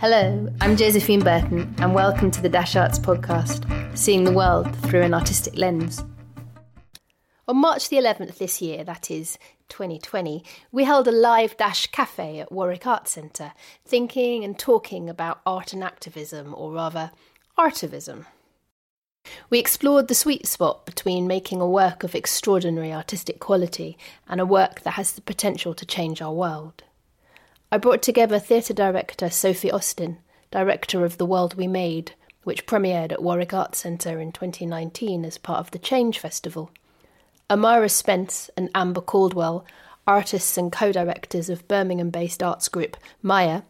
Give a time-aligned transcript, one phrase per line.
[0.00, 3.66] Hello, I'm Josephine Burton, and welcome to the Dash Arts podcast,
[3.98, 6.04] seeing the world through an artistic lens.
[7.48, 9.38] On March the 11th this year, that is
[9.70, 15.40] 2020, we held a live Dash cafe at Warwick Arts Centre, thinking and talking about
[15.44, 17.10] art and activism, or rather,
[17.58, 18.26] artivism.
[19.50, 24.46] We explored the sweet spot between making a work of extraordinary artistic quality and a
[24.46, 26.84] work that has the potential to change our world.
[27.70, 30.16] I brought together theatre director Sophie Austin,
[30.50, 35.36] director of The World We Made, which premiered at Warwick Arts Centre in 2019 as
[35.36, 36.70] part of the Change Festival
[37.50, 39.66] Amara Spence and Amber Caldwell,
[40.06, 43.60] artists and co directors of Birmingham based arts group Maya,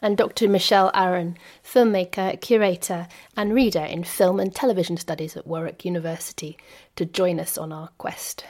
[0.00, 0.48] and Dr.
[0.48, 3.06] Michelle Aaron, filmmaker, curator,
[3.36, 6.56] and reader in film and television studies at Warwick University,
[6.96, 8.46] to join us on our quest.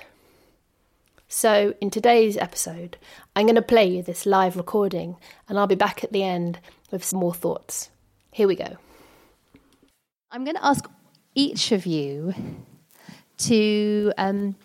[1.35, 2.99] So, in today's episode,
[3.35, 5.17] I'm going to play you this live recording,
[5.49, 6.61] and I'll be back at the end
[6.91, 7.89] with some more thoughts.
[8.33, 8.77] Here we go.
[10.31, 10.85] I'm going to ask
[11.35, 12.35] each of you
[13.39, 14.57] to, um,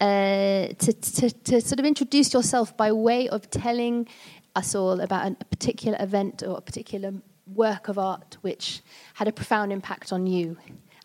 [0.00, 4.08] uh, to, to, to sort of introduce yourself by way of telling
[4.56, 7.12] us all about a particular event or a particular
[7.46, 8.82] work of art which
[9.14, 10.56] had a profound impact on you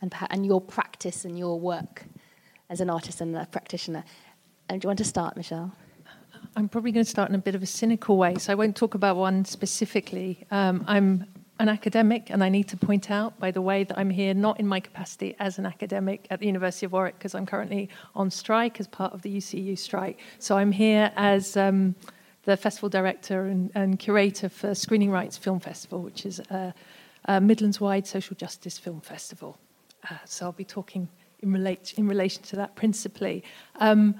[0.02, 2.06] and, and your practice and your work
[2.72, 4.04] as an artist and a practitioner.
[4.70, 5.72] Do you want to start, Michelle?
[6.56, 8.76] I'm probably going to start in a bit of a cynical way, so I won't
[8.76, 10.46] talk about one specifically.
[10.52, 11.26] Um, I'm
[11.60, 14.60] an academic, and I need to point out, by the way, that I'm here not
[14.60, 18.30] in my capacity as an academic at the University of Warwick, because I'm currently on
[18.30, 20.20] strike as part of the UCU strike.
[20.38, 21.96] So I'm here as um,
[22.44, 26.76] the festival director and, and, curator for Screening Rights Film Festival, which is a,
[27.26, 29.58] a Midlands wide social justice film festival.
[30.10, 31.10] Uh, so I'll be talking
[31.42, 33.44] in, relate, in relation to that principally.
[33.80, 34.14] Um,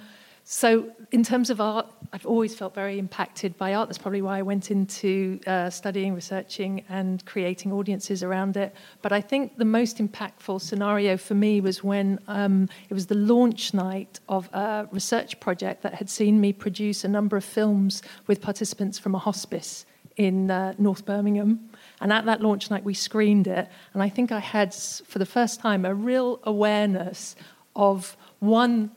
[0.52, 3.88] so, in terms of art, I've always felt very impacted by art.
[3.88, 8.74] That's probably why I went into uh, studying, researching, and creating audiences around it.
[9.04, 13.14] But I think the most impactful scenario for me was when um, it was the
[13.14, 18.02] launch night of a research project that had seen me produce a number of films
[18.26, 19.86] with participants from a hospice
[20.18, 21.70] in uh, North Birmingham.
[22.02, 23.70] And at that launch night, we screened it.
[23.94, 27.36] And I think I had, for the first time, a real awareness
[27.76, 28.90] of one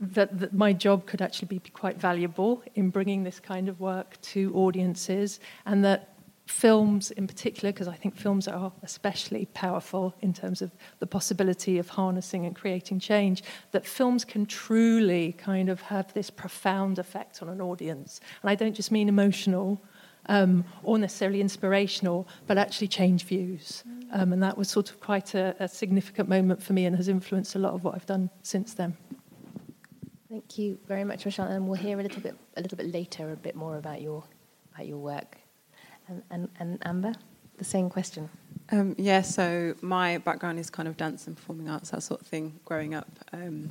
[0.00, 4.20] that, that, my job could actually be quite valuable in bringing this kind of work
[4.20, 6.14] to audiences, and that
[6.46, 11.78] films, in particular, because I think films are especially powerful in terms of the possibility
[11.78, 17.42] of harnessing and creating change, that films can truly kind of have this profound effect
[17.42, 18.20] on an audience.
[18.42, 19.80] And I don't just mean emotional.
[20.30, 23.82] Um, or necessarily inspirational, but actually change views.
[24.12, 27.08] Um, and that was sort of quite a, a significant moment for me and has
[27.08, 28.94] influenced a lot of what I've done since then.
[30.28, 31.46] Thank you very much, Michelle.
[31.46, 34.24] And we'll hear a little bit a little bit later a bit more about your
[34.74, 35.38] about your work.
[36.06, 37.14] And and, and Amber,
[37.56, 38.28] the same question.
[38.70, 42.26] Um, yeah, so my background is kind of dance and performing arts, that sort of
[42.26, 43.08] thing, growing up.
[43.32, 43.70] Um,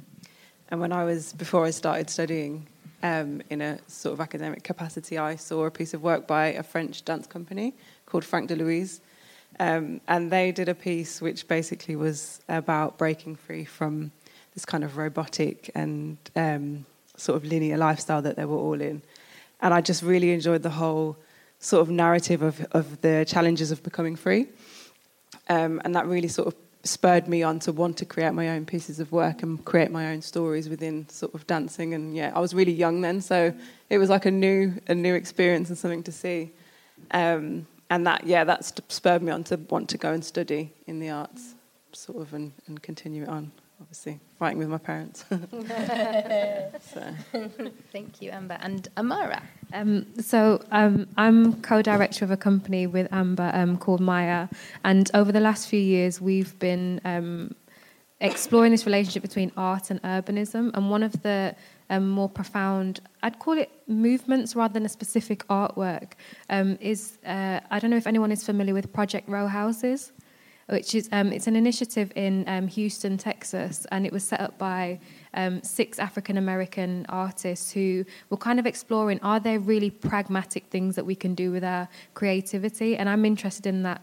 [0.70, 2.66] and when I was before I started studying
[3.04, 6.64] um, in a sort of academic capacity, I saw a piece of work by a
[6.64, 7.76] French dance company
[8.08, 9.02] called Franck Delouise.
[9.60, 14.12] Um, and they did a piece which basically was about breaking free from
[14.58, 16.84] this kind of robotic and um,
[17.16, 19.04] sort of linear lifestyle that they were all in.
[19.62, 21.16] And I just really enjoyed the whole
[21.60, 24.48] sort of narrative of, of the challenges of becoming free.
[25.48, 28.66] Um, and that really sort of spurred me on to want to create my own
[28.66, 31.94] pieces of work and create my own stories within sort of dancing.
[31.94, 33.54] And yeah, I was really young then, so
[33.92, 36.50] it was like a new a new experience and something to see.
[37.12, 41.00] Um, and that yeah, that spurred me on to want to go and study in
[41.00, 41.54] the arts,
[41.92, 45.24] sort of, and, and continue it on obviously fighting with my parents.
[47.92, 48.58] Thank you, Amber.
[48.62, 49.44] And Amara.
[49.74, 54.48] Um, so um, I'm co-director of a company with Amber um, called Maya,
[54.84, 57.56] and over the last few years we've been um,
[58.20, 60.72] exploring this relationship between art and urbanism.
[60.74, 61.56] And one of the
[61.90, 66.14] um, more profound, I'd call it movements rather than a specific artwork,
[66.50, 70.12] um, is uh, I don't know if anyone is familiar with Project Row Houses
[70.70, 74.58] which is um, it's an initiative in um, Houston, Texas, and it was set up
[74.58, 75.00] by
[75.34, 80.96] um, six African American artists who were kind of exploring: are there really pragmatic things
[80.96, 82.98] that we can do with our creativity?
[82.98, 84.02] And I'm interested in that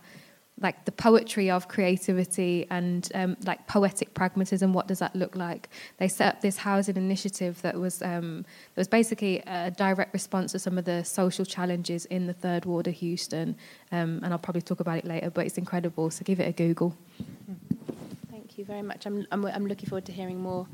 [0.61, 4.73] like the poetry of creativity and um, like poetic pragmatism.
[4.73, 5.69] What does that look like?
[5.99, 10.53] They set up this housing initiative that was um, that was basically a direct response
[10.53, 13.56] to some of the social challenges in the third ward of Houston.
[13.91, 16.11] Um, and I'll probably talk about it later, but it's incredible.
[16.11, 16.97] So give it a Google.
[18.31, 19.07] Thank you very much.
[19.07, 20.69] I'm I'm, I'm looking forward to hearing more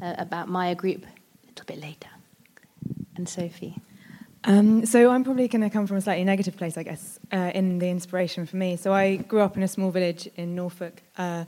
[0.00, 2.08] uh, about Maya Group a little bit later.
[3.16, 3.76] And Sophie.
[4.48, 7.50] Um, so I'm probably going to come from a slightly negative place, I guess, uh,
[7.52, 8.76] in the inspiration for me.
[8.76, 11.46] So I grew up in a small village in Norfolk, uh,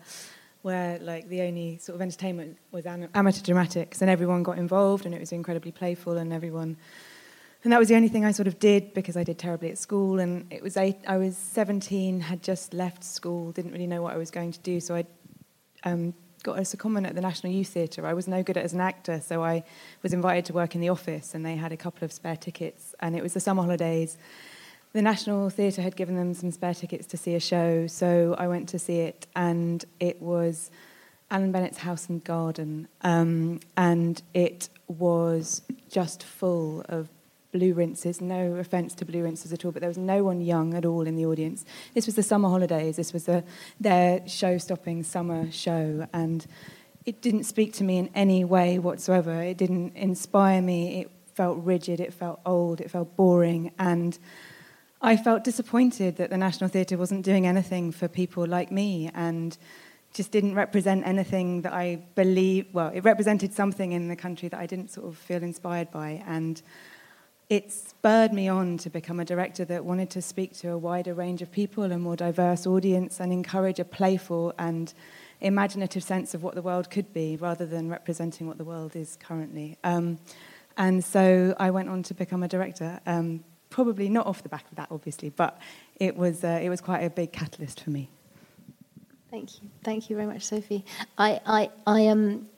[0.63, 5.15] where like the only sort of entertainment was amateur dramatics, and everyone got involved, and
[5.15, 6.77] it was incredibly playful, and everyone.
[7.63, 9.79] And that was the only thing I sort of did because I did terribly at
[9.79, 10.19] school.
[10.19, 14.13] And it was eight, I was 17, had just left school, didn't really know what
[14.13, 14.81] I was going to do.
[14.81, 15.05] So I
[15.85, 18.07] um, got us a secondment at the National Youth Theatre.
[18.07, 19.65] I was no good as an actor, so I
[20.03, 22.95] was invited to work in the office, and they had a couple of spare tickets.
[23.01, 24.17] And it was the summer holidays.
[24.93, 28.49] The National Theatre had given them some spare tickets to see a show, so I
[28.49, 30.71] went to see it, and it was
[31.31, 37.09] Alan Bennett's House and Garden, um, and it was just full of
[37.53, 38.21] blue rinses.
[38.21, 41.07] No offence to blue rinses at all, but there was no one young at all
[41.07, 41.65] in the audience.
[41.95, 42.97] This was the summer holidays.
[42.97, 43.45] This was the,
[43.81, 46.47] their show-stopping summer show, and
[47.07, 49.43] it didn't speak to me in any way whatsoever.
[49.43, 51.01] It didn't inspire me.
[51.01, 52.01] It felt rigid.
[52.01, 52.81] It felt old.
[52.81, 54.19] It felt boring, and
[55.01, 59.57] I felt disappointed that the National Theatre wasn't doing anything for people like me, and
[60.15, 62.67] just didn't represent anything that I believe.
[62.73, 66.23] Well, it represented something in the country that I didn't sort of feel inspired by,
[66.27, 66.61] and
[67.49, 71.15] it spurred me on to become a director that wanted to speak to a wider
[71.15, 74.93] range of people, a more diverse audience, and encourage a playful and
[75.41, 79.17] imaginative sense of what the world could be rather than representing what the world is
[79.21, 79.79] currently.
[79.83, 80.19] Um,
[80.77, 84.65] and so I went on to become a director, um, probably not off the back
[84.71, 85.59] of that, obviously, but
[85.97, 88.11] it was, uh, it was quite a big catalyst for me.
[89.31, 89.71] Thank you.
[89.83, 90.85] Thank you very much, Sophie.
[91.17, 92.49] I, I, I um,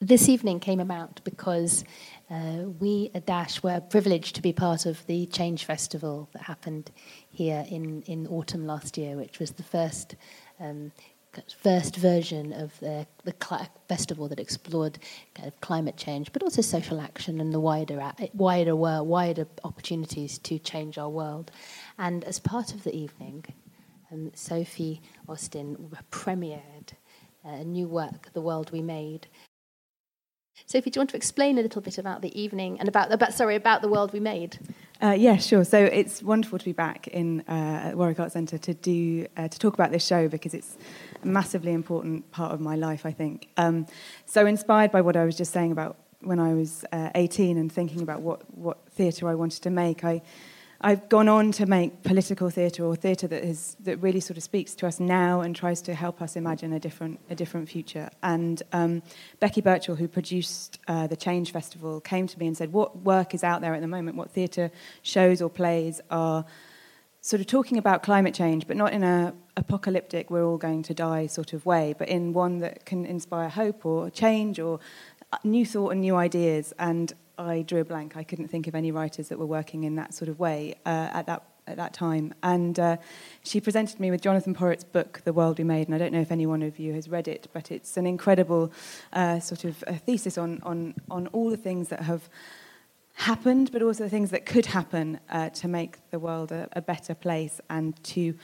[0.00, 1.84] this evening came about because
[2.32, 6.90] uh, we at Dash were privileged to be part of the Change Festival that happened
[7.28, 10.16] here in, in autumn last year, which was the first
[10.58, 10.92] um,
[11.58, 14.98] first version of the, the cl- festival that explored
[15.34, 20.38] kind of climate change, but also social action and the wider wider world, wider opportunities
[20.38, 21.50] to change our world.
[21.98, 23.44] And as part of the evening,
[24.10, 25.76] um, Sophie Austin
[26.10, 26.92] premiered
[27.44, 29.26] a new work, The World We Made,
[30.66, 33.34] Sophie, do you want to explain a little bit about the evening and about, about
[33.34, 34.58] sorry, about the world we made?
[35.02, 35.64] Uh, yeah, sure.
[35.64, 39.48] So it's wonderful to be back in uh, at Warwick Arts Centre to do uh,
[39.48, 40.76] to talk about this show because it's
[41.22, 43.04] a massively important part of my life.
[43.04, 43.48] I think.
[43.56, 43.86] Um,
[44.26, 47.70] so inspired by what I was just saying about when I was uh, 18 and
[47.70, 50.22] thinking about what what theatre I wanted to make, I
[50.84, 54.42] I've gone on to make political theatre or theatre that, is, that really sort of
[54.42, 58.10] speaks to us now and tries to help us imagine a different, a different future.
[58.22, 59.02] And um,
[59.38, 63.32] Becky Birchall, who produced uh, the Change Festival, came to me and said, What work
[63.32, 64.16] is out there at the moment?
[64.16, 66.44] What theatre shows or plays are
[67.20, 70.94] sort of talking about climate change, but not in a apocalyptic, we're all going to
[70.94, 74.80] die sort of way, but in one that can inspire hope or change or
[75.44, 76.72] new thought and new ideas.
[76.78, 77.12] And
[77.42, 78.16] I drew a blank.
[78.16, 81.10] I couldn't think of any writers that were working in that sort of way uh,
[81.12, 82.34] at that at that time.
[82.42, 82.96] And uh,
[83.44, 85.86] she presented me with Jonathan Porritt's book, The World We Made.
[85.86, 88.06] And I don't know if any one of you has read it, but it's an
[88.06, 88.72] incredible
[89.12, 92.28] uh, sort of thesis on, on, on all the things that have
[93.14, 96.80] happened, but also the things that could happen uh, to make the world a, a,
[96.80, 98.34] better place and to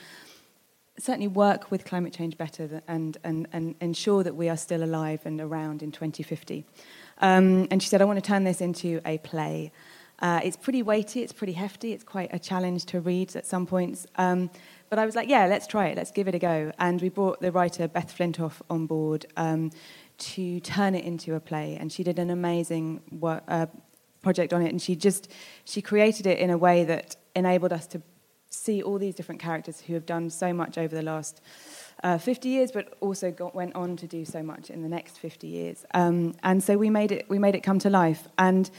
[0.97, 5.21] certainly work with climate change better and, and, and ensure that we are still alive
[5.25, 6.65] and around in 2050.
[7.19, 9.71] Um, and she said, I want to turn this into a play.
[10.21, 13.65] Uh, it's pretty weighty, it's pretty hefty, it's quite a challenge to read at some
[13.65, 14.05] points.
[14.17, 14.49] Um,
[14.89, 16.71] but I was like, yeah, let's try it, let's give it a go.
[16.77, 19.71] And we brought the writer Beth Flintoff on board um,
[20.17, 21.77] to turn it into a play.
[21.79, 23.67] And she did an amazing work, uh,
[24.21, 24.69] project on it.
[24.69, 25.31] And she just,
[25.63, 28.01] she created it in a way that enabled us to
[28.49, 31.39] see all these different characters who have done so much over the last
[32.03, 35.17] uh, 50 years, but also got, went on to do so much in the next
[35.17, 35.85] 50 years.
[35.93, 38.27] Um, and so we made it we made it come to life.
[38.37, 38.69] And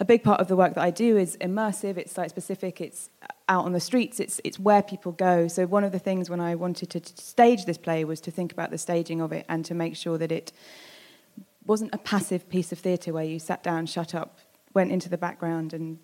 [0.00, 1.96] a big part of the work that I do is immersive.
[1.96, 2.80] It's site specific.
[2.80, 3.10] It's
[3.48, 4.18] out on the streets.
[4.18, 5.46] It's it's where people go.
[5.48, 8.52] So one of the things when I wanted to stage this play was to think
[8.52, 10.52] about the staging of it and to make sure that it
[11.66, 14.38] wasn't a passive piece of theatre where you sat down, shut up,
[14.74, 15.98] went into the background and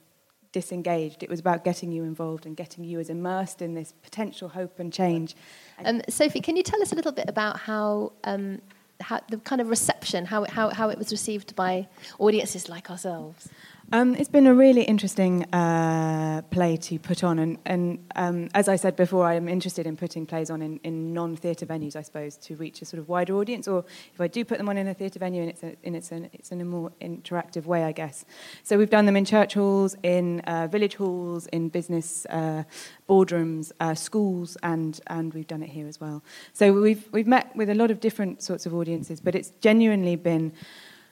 [0.52, 1.22] disengaged.
[1.22, 4.78] It was about getting you involved and getting you as immersed in this potential hope
[4.78, 5.36] and change.
[5.84, 8.60] Um, Sophie, can you tell us a little bit about how, um,
[9.00, 11.88] how the kind of reception, how how, how it was received by
[12.18, 13.48] audiences like ourselves?
[13.92, 18.68] Um, it's been a really interesting uh, play to put on, and, and um, as
[18.68, 22.36] I said before, I'm interested in putting plays on in, in non-theatre venues, I suppose,
[22.36, 23.66] to reach a sort of wider audience.
[23.66, 25.96] Or if I do put them on in a theatre venue, and it's a, in
[25.96, 28.24] it's, an, it's in a more interactive way, I guess.
[28.62, 32.62] So we've done them in church halls, in uh, village halls, in business uh,
[33.08, 36.22] boardrooms, uh, schools, and and we've done it here as well.
[36.52, 40.14] So we've we've met with a lot of different sorts of audiences, but it's genuinely
[40.14, 40.52] been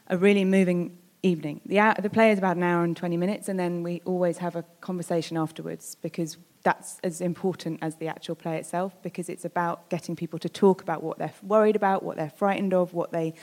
[0.07, 1.61] a really moving evening.
[1.67, 4.57] The, the play is about an hour and 20 minutes, and then we always have
[4.57, 9.89] a conversation afterwards because that's as important as the actual play itself because it's about
[9.91, 13.35] getting people to talk about what they're worried about, what they're frightened of, what they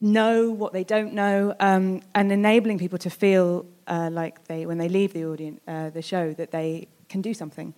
[0.00, 4.78] know, what they don't know, um, and enabling people to feel uh, like they, when
[4.78, 7.74] they leave the audience, uh, the show, that they can do something.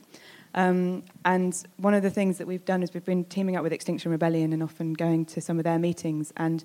[0.55, 3.73] Um, and one of the things that we've done is we've been teaming up with
[3.73, 6.65] Extinction Rebellion and often going to some of their meetings and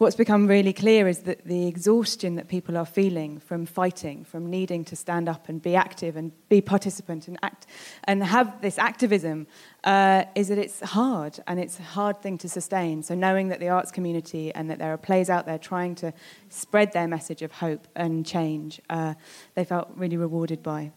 [0.00, 4.48] what's become really clear is that the exhaustion that people are feeling from fighting, from
[4.48, 7.66] needing to stand up and be active and be participant and act
[8.04, 9.46] and have this activism,
[9.84, 13.02] uh, is that it's hard and it's a hard thing to sustain.
[13.02, 16.14] So knowing that the arts community and that there are plays out there trying to
[16.48, 19.12] spread their message of hope and change, uh,
[19.54, 20.92] they felt really rewarded by.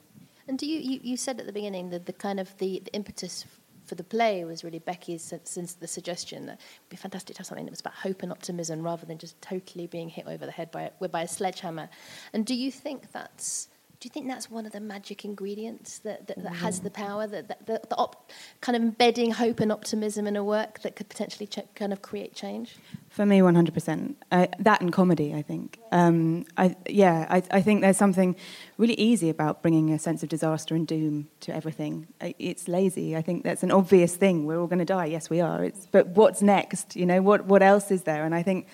[0.48, 2.94] And do you, you, you said at the beginning that the kind of the, the
[2.94, 3.44] impetus
[3.86, 7.48] for the play was really Becky's since the suggestion that it'd be fantastic to have
[7.48, 10.52] something that was about hope and optimism rather than just totally being hit over the
[10.52, 11.90] head by a, by a sledgehammer.
[12.34, 13.70] And do you think that's
[14.04, 17.26] do you think that's one of the magic ingredients that, that, that has the power,
[17.26, 18.30] that, that the, the op,
[18.60, 22.02] kind of embedding hope and optimism in a work that could potentially ch- kind of
[22.02, 22.76] create change?
[23.08, 24.16] For me, 100%.
[24.30, 25.80] Uh, that and comedy, I think.
[25.94, 28.36] Um, I, yeah, I, I think there's something
[28.78, 32.08] really easy about bringing a sense of disaster and doom to everything.
[32.20, 33.16] It's lazy.
[33.16, 34.46] I think that's an obvious thing.
[34.46, 35.06] We're all going to die.
[35.06, 35.64] Yes, we are.
[35.64, 36.98] It's, but what's next?
[36.98, 38.26] You know, what, what else is there?
[38.26, 38.68] And I think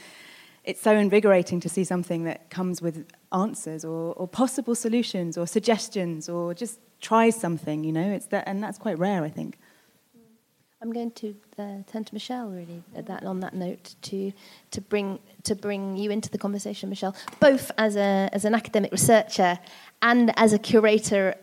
[0.63, 5.47] it's so invigorating to see something that comes with answers or, or possible solutions or
[5.47, 9.57] suggestions or just tries something, you know, it's that, and that's quite rare, I think.
[10.81, 14.31] I'm going to uh, turn to Michelle really that, on that note to
[14.71, 18.89] to bring to bring you into the conversation, Michelle, both as a as an academic
[18.93, 19.59] researcher
[20.01, 21.35] and as a curator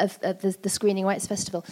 [0.00, 1.64] of, of the, the, Screening Rights Festival.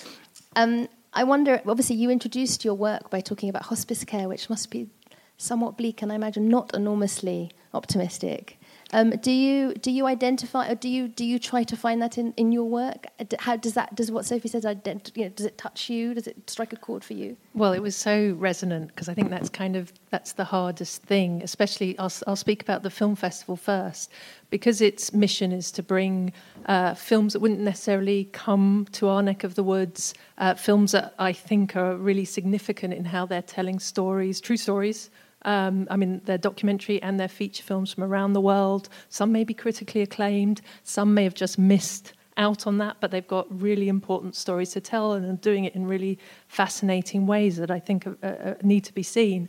[0.55, 4.71] Um, I wonder, obviously, you introduced your work by talking about hospice care, which must
[4.71, 4.89] be
[5.37, 8.59] somewhat bleak and I imagine not enormously optimistic.
[8.93, 12.17] Um, do you do you identify or do you do you try to find that
[12.17, 13.07] in, in your work?
[13.41, 16.15] How does that does what Sophie says ident- you know, does it touch you?
[16.15, 17.37] Does it strike a chord for you?
[17.55, 21.43] Well, it was so resonant because I think that's kind of that's the hardest thing.
[21.43, 24.13] Especially, I'll, I'll speak about the film festival first
[24.49, 26.33] because its mission is to bring
[26.67, 31.15] uh, films that wouldn't necessarily come to our neck of the woods, uh, films that
[31.19, 35.11] I think are really significant in how they're telling stories, true stories
[35.45, 38.89] um, I mean, they're documentary and they're feature films from around the world.
[39.09, 43.27] Some may be critically acclaimed, some may have just missed out on that, but they've
[43.27, 47.71] got really important stories to tell and are doing it in really fascinating ways that
[47.71, 49.49] I think uh, need to be seen.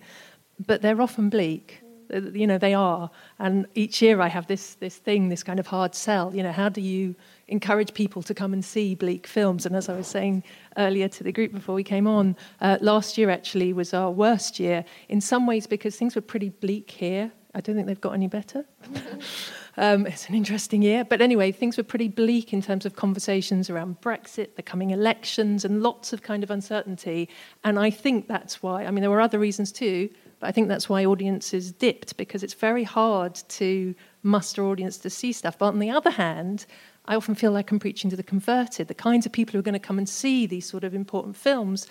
[0.66, 1.82] But they're often bleak.
[2.12, 3.10] You know, they are.
[3.40, 6.36] And each year I have this, this thing, this kind of hard sell.
[6.36, 7.16] You know, how do you
[7.48, 9.66] encourage people to come and see bleak films.
[9.66, 10.44] And as I was saying
[10.78, 14.60] earlier to the group before we came on, uh, last year actually was our worst
[14.60, 17.32] year in some ways because things were pretty bleak here.
[17.54, 18.66] I don't think they've got any better.
[19.78, 21.06] um, it's an interesting year.
[21.06, 25.64] But anyway, things were pretty bleak in terms of conversations around Brexit, the coming elections,
[25.64, 27.30] and lots of kind of uncertainty.
[27.64, 30.10] And I think that's why, I mean, there were other reasons too,
[30.40, 35.10] but I think that's why audiences dipped because it's very hard to muster audience to
[35.10, 35.58] see stuff.
[35.58, 36.66] But on the other hand,
[37.08, 38.88] I often feel like I'm preaching to the converted.
[38.88, 41.36] The kinds of people who are going to come and see these sort of important
[41.36, 41.88] films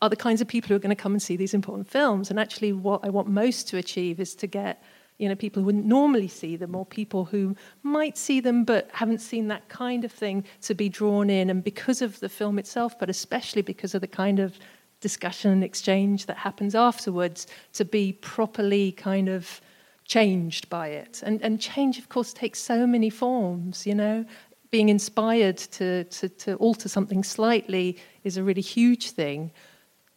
[0.00, 2.30] are the kinds of people who are going to come and see these important films.
[2.30, 4.82] And actually, what I want most to achieve is to get
[5.18, 8.88] you know people who wouldn't normally see them or people who might see them but
[8.92, 12.58] haven't seen that kind of thing to be drawn in and because of the film
[12.58, 14.58] itself but especially because of the kind of
[15.00, 19.60] discussion and exchange that happens afterwards to be properly kind of
[20.04, 24.24] changed by it and and change of course takes so many forms you know
[24.70, 29.50] being inspired to, to, to alter something slightly is a really huge thing.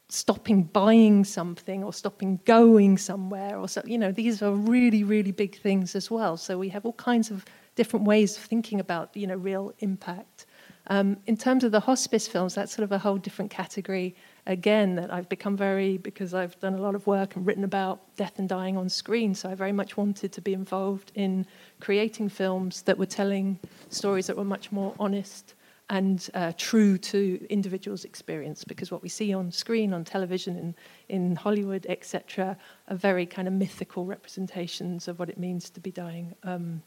[0.10, 5.32] Stopping buying something or stopping going somewhere or so, you know, these are really, really
[5.32, 6.36] big things as well.
[6.36, 10.46] So we have all kinds of different ways of thinking about, you know, real impact.
[10.88, 14.16] Um, in terms of the hospice films, that's sort of a whole different category
[14.48, 18.16] again that I've become very, because I've done a lot of work and written about
[18.16, 21.46] death and dying on screen, so I very much wanted to be involved in
[21.80, 23.60] creating films that were telling
[23.90, 25.54] stories that were much more honest
[25.92, 30.76] and uh, true to individuals' experience, because what we see on screen, on television, in,
[31.10, 32.58] in Hollywood, etc.,
[32.88, 36.82] are very kind of mythical representations of what it means to be dying um,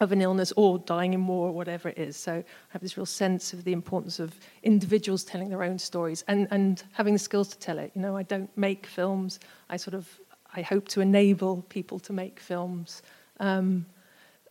[0.00, 2.16] of an illness or dying in war or whatever it is.
[2.16, 6.24] So I have this real sense of the importance of individuals telling their own stories
[6.26, 7.92] and, and having the skills to tell it.
[7.94, 9.38] You know, I don't make films.
[9.70, 10.08] I sort of
[10.56, 13.02] I hope to enable people to make films.
[13.40, 13.86] Um,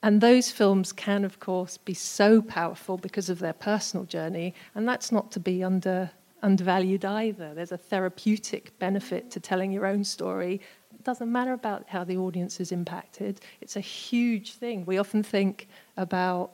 [0.01, 4.87] and those films can, of course, be so powerful because of their personal journey, and
[4.87, 7.53] that's not to be under, undervalued either.
[7.53, 10.59] There's a therapeutic benefit to telling your own story
[11.03, 13.41] doesn't matter about how the audience is impacted.
[13.61, 14.85] It's a huge thing.
[14.85, 15.67] We often think
[15.97, 16.53] about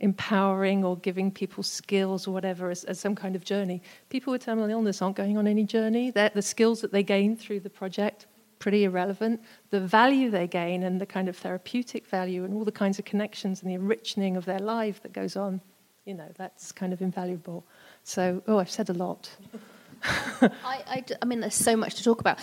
[0.00, 3.82] empowering or giving people skills or whatever as, as some kind of journey.
[4.10, 6.10] People with terminal illness aren't going on any journey.
[6.10, 8.26] They're, the skills that they gain through the project
[8.58, 9.40] pretty irrelevant.
[9.70, 13.04] The value they gain and the kind of therapeutic value and all the kinds of
[13.04, 15.60] connections and the enriching of their life that goes on,
[16.04, 17.64] you know, that's kind of invaluable.
[18.04, 19.30] So, oh, I've said a lot.
[20.04, 22.38] I, I, I, mean, there's so much to talk about.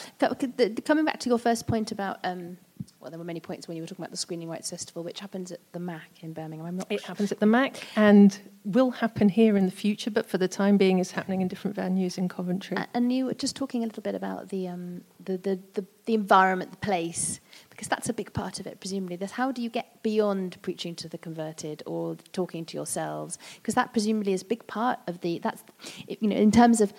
[0.85, 2.57] Coming back to your first point about, um,
[2.99, 5.19] well, there were many points when you were talking about the Screening Rights Festival, which
[5.19, 6.65] happens at the MAC in Birmingham.
[6.65, 10.25] I'm not it happens at the MAC and will happen here in the future, but
[10.25, 12.77] for the time being is happening in different venues in Coventry.
[12.93, 16.13] And you were just talking a little bit about the, um, the, the, the, the
[16.13, 19.15] environment, the place, because that's a big part of it, presumably.
[19.15, 23.37] This, how do you get beyond preaching to the converted or talking to yourselves?
[23.55, 25.63] Because that presumably is a big part of the, that's,
[26.07, 26.93] you know, in terms of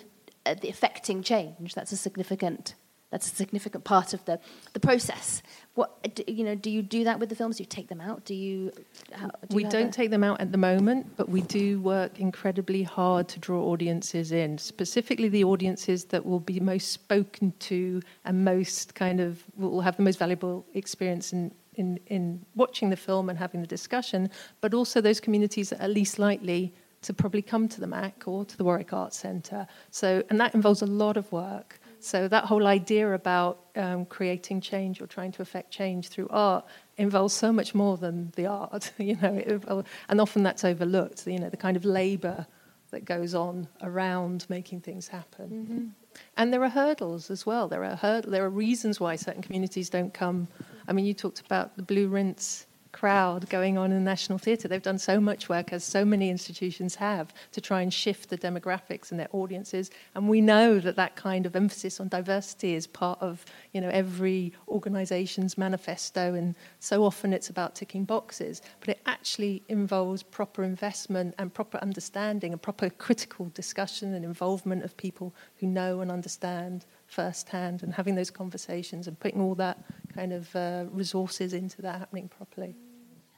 [0.47, 1.75] uh, the affecting change.
[1.75, 2.75] That's a significant
[3.09, 4.37] that's a significant part of the,
[4.73, 5.41] the process.
[5.75, 6.55] What you know?
[6.55, 7.57] Do you do that with the films?
[7.57, 8.25] Do you take them out?
[8.25, 8.71] Do you?
[9.13, 9.91] How, do we you don't a...
[9.91, 14.33] take them out at the moment, but we do work incredibly hard to draw audiences
[14.33, 19.79] in, specifically the audiences that will be most spoken to and most kind of will
[19.79, 21.51] have the most valuable experience in.
[21.75, 25.87] In, in watching the film and having the discussion, but also those communities that are
[25.87, 26.73] least likely
[27.07, 29.65] to probably come to the MAC or to the Warwick Arts Centre.
[29.91, 31.79] So, and that involves a lot of work.
[31.99, 36.65] So that whole idea about um, creating change or trying to affect change through art
[36.97, 41.25] involves so much more than the art, you know, and often that's overlooked.
[41.25, 42.45] You know, the kind of labour
[42.91, 45.49] that goes on around making things happen.
[45.49, 45.87] Mm-hmm.
[46.35, 47.69] And there are hurdles as well.
[47.69, 50.49] There are hurd- there are reasons why certain communities don't come.
[50.89, 54.67] I mean, you talked about the Blue Rinse crowd going on in the National Theatre.
[54.67, 58.37] They've done so much work, as so many institutions have, to try and shift the
[58.37, 59.91] demographics and their audiences.
[60.15, 63.89] And we know that that kind of emphasis on diversity is part of you know,
[63.89, 66.33] every organisation's manifesto.
[66.33, 68.61] And so often it's about ticking boxes.
[68.79, 74.83] But it actually involves proper investment and proper understanding and proper critical discussion and involvement
[74.83, 79.83] of people who know and understand firsthand and having those conversations and putting all that
[80.13, 82.75] kind of uh, resources into that happening properly.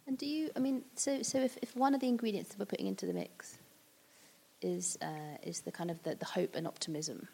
[0.09, 2.65] And do you, I mean, so, so if, if one of the ingredients that we're
[2.65, 3.59] putting into the mix
[4.59, 7.27] is, uh, is the kind of the, the hope and optimism,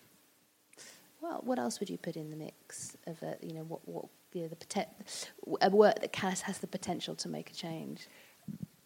[1.22, 4.08] well, what else would you put in the mix of, a, you know, what, what,
[4.34, 4.88] you know, the poten-
[5.62, 8.08] a work that has, has the potential to make a change?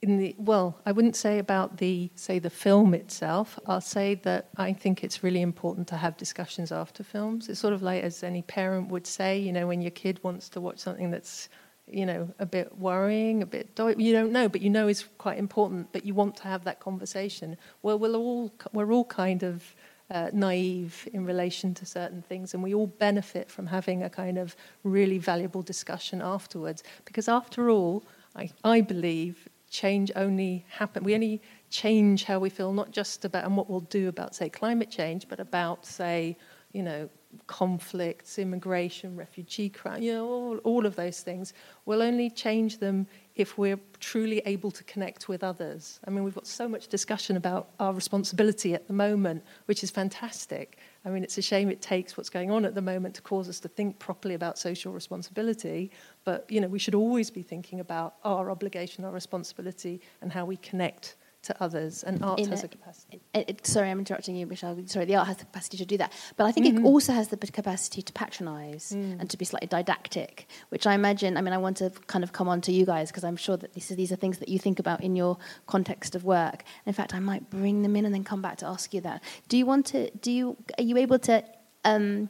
[0.02, 4.48] in the well i wouldn't say about the say the film itself i'll say that
[4.56, 8.24] i think it's really important to have discussions after films it's sort of like as
[8.24, 11.50] any parent would say you know when your kid wants to watch something that's
[11.94, 15.38] you know, a bit worrying, a bit you don't know, but you know is quite
[15.38, 15.92] important.
[15.92, 17.58] But you want to have that conversation.
[17.82, 19.76] Well, we're all we're all kind of
[20.12, 24.38] uh, naive in relation to certain things, and we all benefit from having a kind
[24.38, 26.84] of really valuable discussion afterwards.
[27.06, 28.04] Because after all,
[28.36, 31.04] I, I believe change only happen.
[31.04, 34.50] We only change how we feel, not just about and what we'll do about, say,
[34.50, 36.38] climate change, but about, say,
[36.74, 37.10] you know,
[37.46, 41.54] conflicts, immigration, refugee crime, you know, all, all of those things.
[41.86, 46.00] We'll only change them if we're truly able to connect with others.
[46.06, 49.92] I mean, we've got so much discussion about our responsibility at the moment, which is
[49.92, 50.80] fantastic.
[51.06, 53.48] I mean, it's a shame it takes what's going on at the moment to cause
[53.48, 55.92] us to think properly about social responsibility.
[56.24, 60.46] But, you know, we should always be thinking about our obligation, our responsibility, and how
[60.46, 63.22] we connect to others, and art in has a, a capacity.
[63.34, 64.78] It, it, sorry, I'm interrupting you, Michelle.
[64.86, 66.86] Sorry, the art has the capacity to do that, but I think mm-hmm.
[66.86, 69.20] it also has the capacity to patronise mm.
[69.20, 71.38] and to be slightly didactic, which I imagine.
[71.38, 73.58] I mean, I want to kind of come on to you guys because I'm sure
[73.58, 76.64] that these are, these are things that you think about in your context of work.
[76.86, 79.24] In fact, I might bring them in and then come back to ask you that.
[79.48, 80.10] Do you want to?
[80.12, 80.58] Do you?
[80.78, 81.44] Are you able to?
[81.86, 82.28] Um,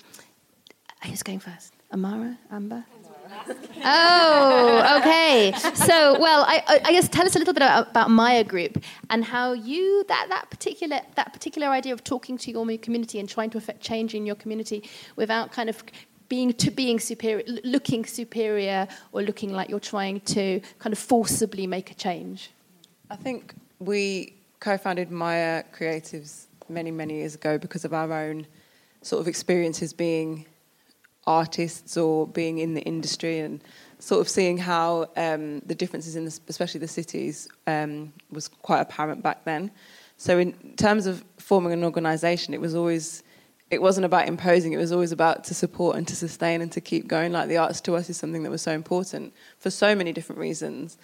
[1.03, 1.73] who's going first?
[1.91, 2.85] Amara, Amber
[3.83, 5.53] oh, okay.
[5.75, 9.23] So, well, I, I, guess tell us a little bit about, about Maya Group and
[9.23, 13.49] how you that that particular that particular idea of talking to your community and trying
[13.51, 15.83] to affect change in your community without kind of
[16.27, 21.65] being to being superior, looking superior, or looking like you're trying to kind of forcibly
[21.67, 22.51] make a change.
[23.09, 28.45] I think we co-founded Maya Creatives many many years ago because of our own
[29.01, 30.45] sort of experiences being
[31.29, 33.63] artists or being in the industry and
[33.99, 38.81] sort of seeing how um, the differences in the, especially the cities um, was quite
[38.81, 39.69] apparent back then.
[40.17, 43.23] So in terms of forming an organisation, it was always
[43.69, 44.73] it wasn't about imposing.
[44.73, 47.31] It was always about to support and to sustain and to keep going.
[47.31, 50.39] Like the arts to us is something that was so important for so many different
[50.39, 50.97] reasons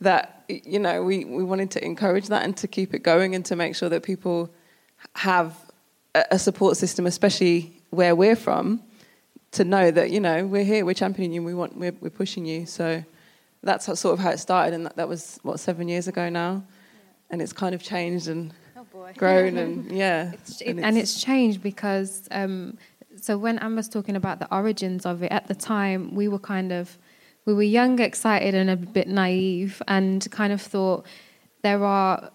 [0.00, 3.44] that you know we, we wanted to encourage that and to keep it going and
[3.46, 4.48] to make sure that people
[5.16, 5.56] have
[6.14, 8.82] a support system, especially where we're from,
[9.52, 12.44] to know that you know we're here, we're championing you, we want, we're, we're pushing
[12.44, 12.66] you.
[12.66, 13.04] So
[13.62, 16.28] that's how, sort of how it started, and that, that was what seven years ago
[16.28, 17.00] now, yeah.
[17.30, 18.84] and it's kind of changed and oh
[19.16, 22.28] grown, and yeah, it's, it, and, it's, and, it's, changed because.
[22.30, 22.78] Um,
[23.20, 26.72] so when Amber's talking about the origins of it, at the time we were kind
[26.72, 26.98] of
[27.44, 31.06] we were young, excited, and a bit naive, and kind of thought
[31.62, 32.30] there are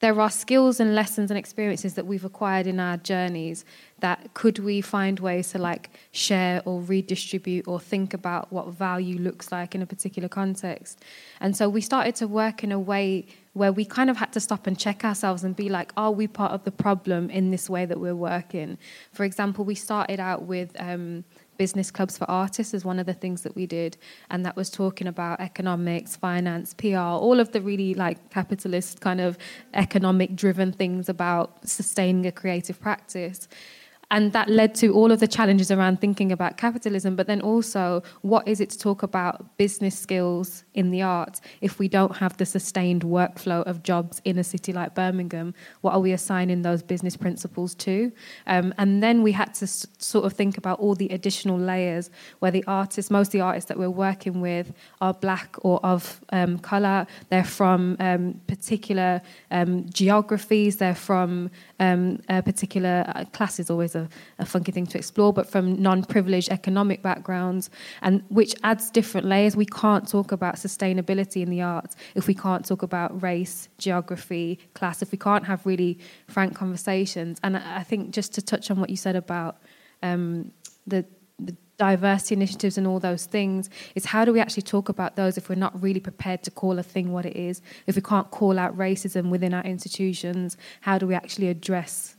[0.00, 3.64] there are skills and lessons and experiences that we've acquired in our journeys
[4.00, 9.18] that could we find ways to like share or redistribute or think about what value
[9.18, 11.02] looks like in a particular context?
[11.40, 14.40] And so we started to work in a way where we kind of had to
[14.40, 17.70] stop and check ourselves and be like are we part of the problem in this
[17.70, 18.76] way that we're working?
[19.12, 21.24] For example we started out with um,
[21.56, 23.96] business clubs for artists is one of the things that we did.
[24.30, 29.20] And that was talking about economics finance pr all of the really like capitalist kind
[29.20, 29.38] of
[29.74, 33.48] economic driven things about sustaining a creative practice
[34.14, 38.00] and that led to all of the challenges around thinking about capitalism, but then also
[38.22, 42.36] what is it to talk about business skills in the arts if we don't have
[42.36, 45.52] the sustained workflow of jobs in a city like Birmingham?
[45.80, 48.12] What are we assigning those business principles to?
[48.46, 52.08] Um, and then we had to s- sort of think about all the additional layers
[52.38, 56.20] where the artists, most of the artists that we're working with, are black or of
[56.30, 61.50] um, colour, they're from um, particular um, geographies, they're from
[61.80, 64.03] um, particular uh, classes, always a,
[64.38, 67.70] a, funky thing to explore, but from non privileged economic backgrounds,
[68.02, 69.56] and which adds different layers.
[69.56, 74.58] We can't talk about sustainability in the arts if we can't talk about race, geography,
[74.74, 77.38] class, if we can't have really frank conversations.
[77.42, 79.58] And I, I think just to touch on what you said about
[80.02, 80.52] um,
[80.86, 81.04] the,
[81.38, 85.36] the diversity initiatives and all those things is how do we actually talk about those
[85.36, 88.30] if we're not really prepared to call a thing what it is if we can't
[88.30, 92.13] call out racism within our institutions how do we actually address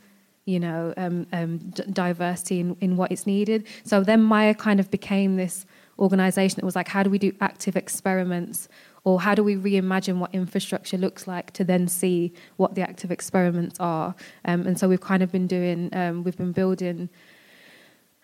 [0.45, 1.57] you know um, um,
[1.91, 3.67] diversity in, in what is needed.
[3.83, 5.65] So then maya kind of became this
[5.97, 8.67] organization that was like how do we do active experiments?
[9.03, 13.11] Or how do we reimagine what infrastructure looks like to then see what the active
[13.11, 14.15] experiments are?
[14.45, 17.09] Um, and so we've kind of been doing um, we've been building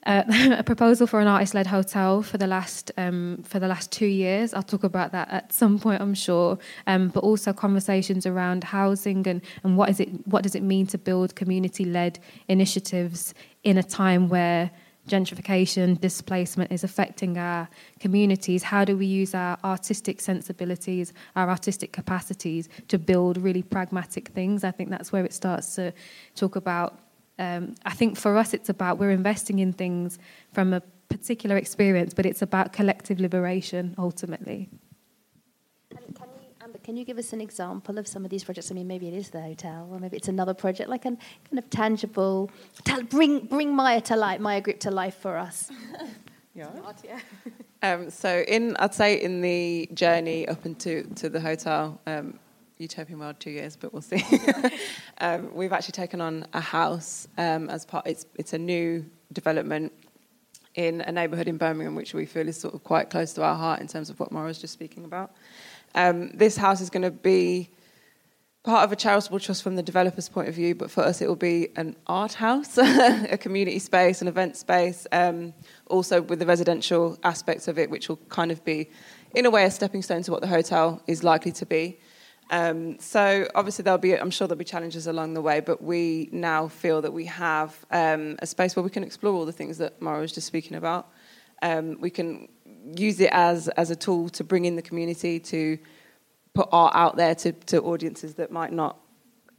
[0.05, 0.23] uh,
[0.57, 4.53] a proposal for an artist-led hotel for the last um, for the last two years.
[4.53, 6.57] I'll talk about that at some point, I'm sure.
[6.87, 10.87] Um, but also conversations around housing and, and what is it what does it mean
[10.87, 13.33] to build community-led initiatives
[13.63, 14.71] in a time where
[15.07, 17.67] gentrification, displacement is affecting our
[17.99, 18.63] communities.
[18.63, 24.63] How do we use our artistic sensibilities, our artistic capacities to build really pragmatic things?
[24.63, 25.93] I think that's where it starts to
[26.35, 26.99] talk about
[27.41, 30.19] um, I think for us, it's about we're investing in things
[30.53, 34.69] from a particular experience, but it's about collective liberation ultimately.
[35.89, 38.69] And can you, Amber, can you give us an example of some of these projects?
[38.69, 41.17] I mean, maybe it is the hotel, or maybe it's another project, like a
[41.49, 42.51] kind of tangible,
[42.83, 45.71] tell, bring bring Maya to life, Maya Group to life for us.
[46.53, 46.69] yeah.
[47.81, 52.37] Um, so, in I'd say in the journey up into to the hotel, um,
[52.81, 54.23] Utopian World two years, but we'll see.
[55.19, 58.07] um, we've actually taken on a house um, as part.
[58.07, 59.93] It's it's a new development
[60.75, 63.55] in a neighbourhood in Birmingham, which we feel is sort of quite close to our
[63.55, 65.31] heart in terms of what Maura was just speaking about.
[65.95, 67.69] Um, this house is going to be
[68.63, 71.27] part of a charitable trust from the developer's point of view, but for us it
[71.27, 75.53] will be an art house, a community space, an event space, um,
[75.87, 78.89] also with the residential aspects of it, which will kind of be,
[79.33, 81.99] in a way, a stepping stone to what the hotel is likely to be.
[82.51, 86.27] Um, so obviously there'll be, I'm sure there'll be challenges along the way, but we
[86.33, 89.77] now feel that we have um, a space where we can explore all the things
[89.77, 91.09] that Maura was just speaking about.
[91.61, 92.49] Um, we can
[92.97, 95.77] use it as as a tool to bring in the community, to
[96.53, 98.97] put art out there to, to audiences that might not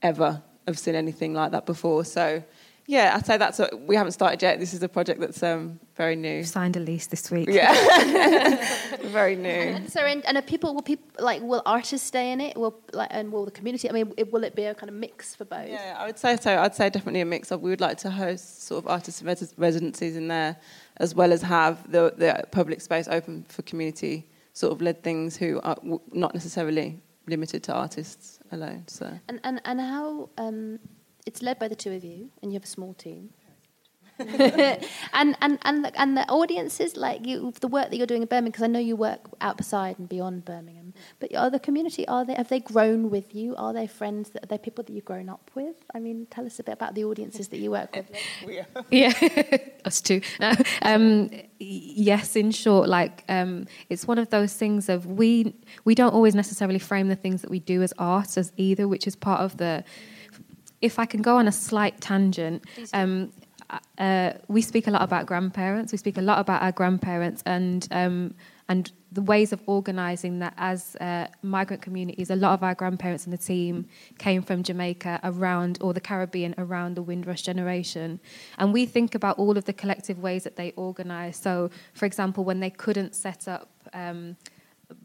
[0.02, 2.04] ever have seen anything like that before.
[2.04, 2.42] So
[2.86, 4.58] yeah, I'd say that's a, we haven't started yet.
[4.58, 6.38] This is a project that's um, very new.
[6.38, 7.48] We've signed a lease this week.
[7.48, 7.72] Yeah,
[9.04, 9.86] very new.
[9.88, 12.56] So, and, and are people will people like will artists stay in it?
[12.56, 13.88] Will like and will the community?
[13.88, 15.68] I mean, it, will it be a kind of mix for both?
[15.68, 16.58] Yeah, I would say so.
[16.58, 17.60] I'd say definitely a mix of.
[17.60, 19.22] We would like to host sort of artist
[19.56, 20.56] residencies in there,
[20.96, 25.36] as well as have the the public space open for community sort of led things
[25.36, 25.78] who are
[26.12, 28.84] not necessarily limited to artists alone.
[28.88, 30.30] So and and and how.
[30.36, 30.80] Um,
[31.26, 33.30] it's led by the two of you, and you have a small team.
[34.18, 38.28] and and and the, and the audiences like you, the work that you're doing in
[38.28, 40.92] Birmingham, because I know you work outside and beyond Birmingham.
[41.18, 43.56] But are the community are they have they grown with you?
[43.56, 44.30] Are they friends?
[44.30, 45.76] That, are they people that you've grown up with?
[45.94, 48.10] I mean, tell us a bit about the audiences that you work with.
[48.90, 49.12] yeah,
[49.84, 50.20] us too.
[50.82, 55.54] Um, yes, in short, like um, it's one of those things of we
[55.84, 59.06] we don't always necessarily frame the things that we do as art as either, which
[59.06, 59.84] is part of the
[60.82, 63.32] if I can go on a slight tangent, um,
[63.98, 65.92] uh, we speak a lot about grandparents.
[65.92, 68.34] We speak a lot about our grandparents and um,
[68.68, 72.30] and the ways of organising that as uh, migrant communities.
[72.30, 73.86] A lot of our grandparents in the team
[74.18, 78.20] came from Jamaica around or the Caribbean around the Windrush generation,
[78.58, 81.38] and we think about all of the collective ways that they organise.
[81.38, 83.68] So, for example, when they couldn't set up.
[83.94, 84.36] Um,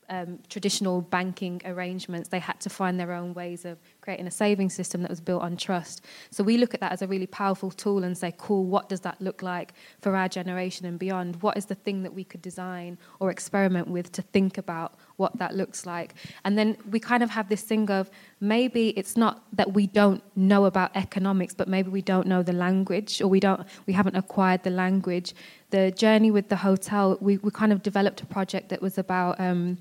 [0.09, 3.77] um, traditional banking arrangements, they had to find their own ways of
[4.08, 6.06] creating a saving system that was built on trust.
[6.32, 9.02] So we look at that as a really powerful tool and say, cool, what does
[9.02, 11.41] that look like for our generation and beyond?
[11.41, 15.38] What is the thing that we could design or experiment with to think about what
[15.39, 16.15] that looks like?
[16.46, 20.24] And then we kind of have this thing of maybe it's not that we don't
[20.38, 24.15] know about economics, but maybe we don't know the language or we don't we haven't
[24.15, 25.36] acquired the language.
[25.72, 29.38] The journey with the hotel, we, we kind of developed a project that was about
[29.38, 29.78] um,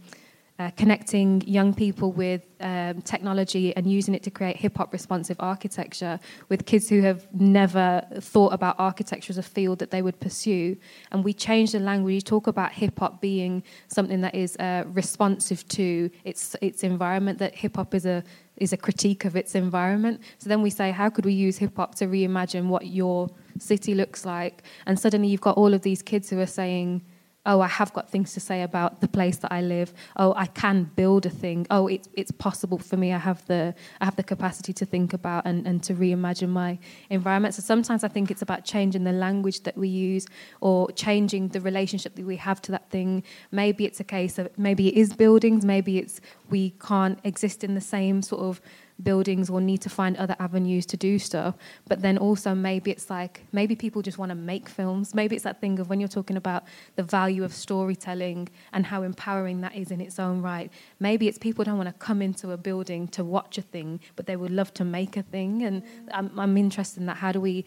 [0.59, 5.37] uh, connecting young people with um, technology and using it to create hip hop responsive
[5.39, 10.19] architecture with kids who have never thought about architecture as a field that they would
[10.19, 10.77] pursue.
[11.13, 12.07] And we change the language.
[12.07, 17.39] We talk about hip hop being something that is uh, responsive to its its environment.
[17.39, 18.25] That hip hop is a
[18.57, 20.23] is a critique of its environment.
[20.39, 23.95] So then we say, how could we use hip hop to reimagine what your city
[23.95, 24.63] looks like?
[24.87, 27.03] And suddenly you've got all of these kids who are saying
[27.47, 29.95] oh, I have got things to say about the place that I live.
[30.17, 31.67] Oh, I can build a thing.
[31.71, 33.13] Oh, it's it's possible for me.
[33.13, 36.79] I have the I have the capacity to think about and, and to reimagine my
[37.09, 37.55] environment.
[37.55, 40.27] So sometimes I think it's about changing the language that we use
[40.61, 43.23] or changing the relationship that we have to that thing.
[43.51, 47.75] Maybe it's a case of maybe it is buildings, maybe it's we can't exist in
[47.75, 48.61] the same sort of
[49.03, 51.55] buildings or need to find other avenues to do stuff.
[51.87, 55.15] But then also maybe it's like maybe people just want to make films.
[55.15, 56.65] Maybe it's that thing of when you're talking about
[56.97, 60.71] the value of storytelling and how empowering that is in its own right.
[61.01, 64.27] Maybe it's people don't want to come into a building to watch a thing, but
[64.27, 65.63] they would love to make a thing.
[65.63, 65.83] And
[66.13, 67.17] I'm, I'm interested in that.
[67.17, 67.65] How do we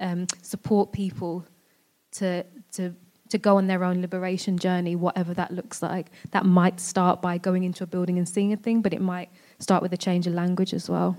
[0.00, 1.44] um, support people
[2.12, 2.94] to to
[3.30, 6.10] to go on their own liberation journey, whatever that looks like.
[6.32, 9.30] That might start by going into a building and seeing a thing, but it might
[9.60, 11.16] start with a change of language as well.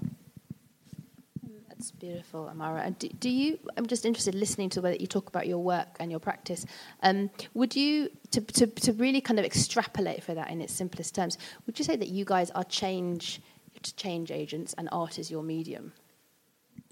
[1.69, 2.91] That's beautiful, Amara.
[2.91, 3.58] Do, do, you?
[3.75, 6.19] I'm just interested, listening to the way that you talk about your work and your
[6.19, 6.63] practice.
[7.01, 11.15] Um, would you, to, to to really kind of extrapolate for that in its simplest
[11.15, 13.41] terms, would you say that you guys are change
[13.95, 15.91] change agents and art is your medium?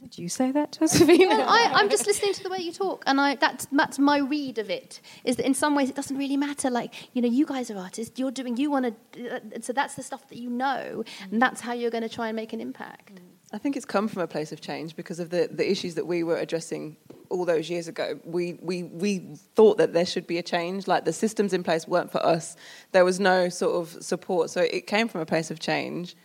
[0.01, 1.27] Did you say that, Josephine?
[1.27, 4.19] Well, I, am just listening to the way you talk, and I, that's, that's my
[4.19, 5.01] read of it.
[5.23, 6.69] Is that in some ways it doesn't really matter.
[6.69, 8.17] Like you know, you guys are artists.
[8.19, 8.57] You're doing.
[8.57, 9.35] You want to.
[9.35, 12.27] Uh, so that's the stuff that you know, and that's how you're going to try
[12.29, 13.19] and make an impact.
[13.51, 16.05] I think it's come from a place of change because of the, the issues that
[16.05, 16.97] we were addressing
[17.29, 18.19] all those years ago.
[18.23, 20.87] We, we, we thought that there should be a change.
[20.87, 22.55] Like the systems in place weren't for us.
[22.91, 24.51] There was no sort of support.
[24.51, 26.15] So it came from a place of change.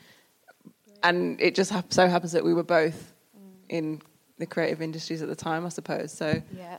[1.02, 3.13] And it just so happens that we were both
[3.68, 4.02] in
[4.38, 6.12] the creative industries at the time, I suppose.
[6.12, 6.78] So yeah.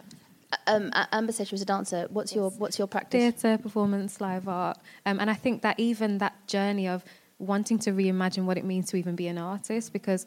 [0.68, 2.08] Um, Amber said she was a dancer.
[2.10, 3.20] What's your What's your practice?
[3.20, 7.04] Theatre, performance, live art, um, and I think that even that journey of
[7.40, 10.26] wanting to reimagine what it means to even be an artist, because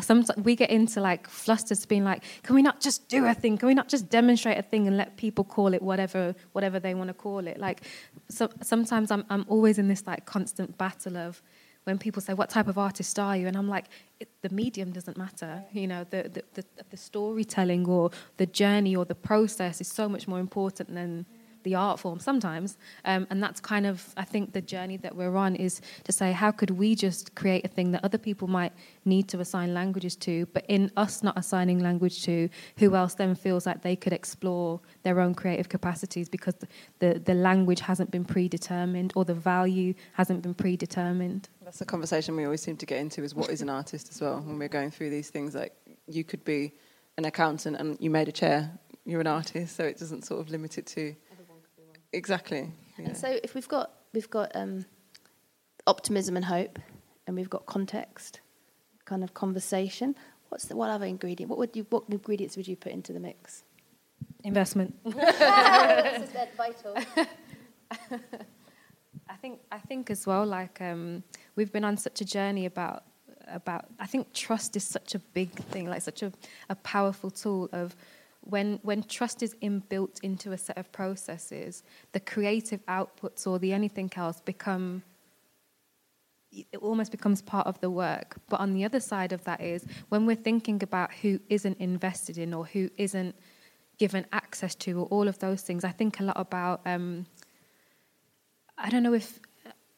[0.00, 3.56] sometimes we get into like flusters, being like, can we not just do a thing?
[3.58, 6.94] Can we not just demonstrate a thing and let people call it whatever whatever they
[6.94, 7.58] want to call it?
[7.58, 7.82] Like,
[8.28, 11.42] so sometimes I'm I'm always in this like constant battle of
[11.84, 13.86] when people say, "What type of artist are you?" and I'm like,
[14.42, 15.64] the medium doesn't matter.
[15.72, 20.08] You know, the, the, the the storytelling or the journey or the process is so
[20.08, 21.26] much more important than
[21.64, 22.78] the art form sometimes.
[23.04, 26.32] Um, and that's kind of, I think, the journey that we're on is to say,
[26.32, 28.72] how could we just create a thing that other people might
[29.04, 32.48] need to assign languages to, but in us not assigning language to,
[32.78, 36.68] who else then feels like they could explore their own creative capacities because the,
[37.00, 41.48] the, the language hasn't been predetermined or the value hasn't been predetermined.
[41.64, 44.20] That's the conversation we always seem to get into is what is an artist as
[44.20, 45.54] well when we're going through these things.
[45.54, 45.74] Like
[46.06, 46.72] you could be
[47.16, 48.70] an accountant and you made a chair,
[49.04, 51.14] you're an artist, so it doesn't sort of limit it to
[52.14, 52.70] Exactly.
[52.98, 53.06] Yeah.
[53.06, 54.86] And so if we've got we've got um,
[55.86, 56.78] optimism and hope,
[57.26, 58.40] and we've got context,
[59.04, 60.14] kind of conversation.
[60.48, 61.50] What's the what other ingredient?
[61.50, 63.64] What would you what ingredients would you put into the mix?
[64.44, 64.94] Investment.
[65.04, 66.96] this is vital.
[69.28, 70.46] I think I think as well.
[70.46, 71.24] Like um,
[71.56, 73.04] we've been on such a journey about
[73.48, 73.86] about.
[73.98, 75.88] I think trust is such a big thing.
[75.88, 76.32] Like such a,
[76.68, 77.96] a powerful tool of
[78.44, 83.72] when when trust is inbuilt into a set of processes, the creative outputs or the
[83.72, 85.02] anything else become
[86.52, 88.36] it almost becomes part of the work.
[88.48, 92.38] But on the other side of that is when we're thinking about who isn't invested
[92.38, 93.34] in or who isn't
[93.98, 97.26] given access to or all of those things, I think a lot about um,
[98.78, 99.40] I don't know if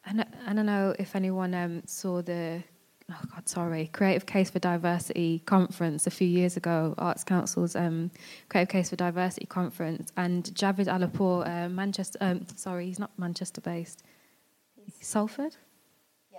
[0.05, 2.63] I don't know if anyone um, saw the
[3.11, 8.11] oh God, sorry, Creative Case for Diversity conference a few years ago, Arts Council's um,
[8.49, 13.61] Creative Case for Diversity conference, and Javaad Alipoor, uh, Manchester, um, sorry, he's not Manchester
[13.61, 14.03] based,
[14.99, 15.55] Salford?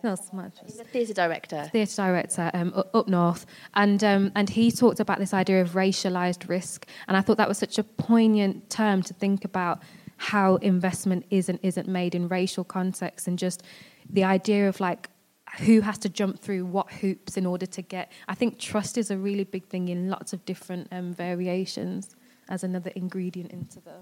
[0.04, 0.64] No, it's Manchester.
[0.66, 1.68] He's a theatre director.
[1.72, 6.48] theatre director um, up north, and um, and he talked about this idea of racialised
[6.48, 9.82] risk, and I thought that was such a poignant term to think about
[10.16, 13.64] how investment is and isn't made in racial contexts, and just
[14.08, 15.08] the idea of like
[15.58, 18.10] who has to jump through what hoops in order to get.
[18.28, 22.16] I think trust is a really big thing in lots of different um, variations
[22.48, 23.94] as another ingredient into the.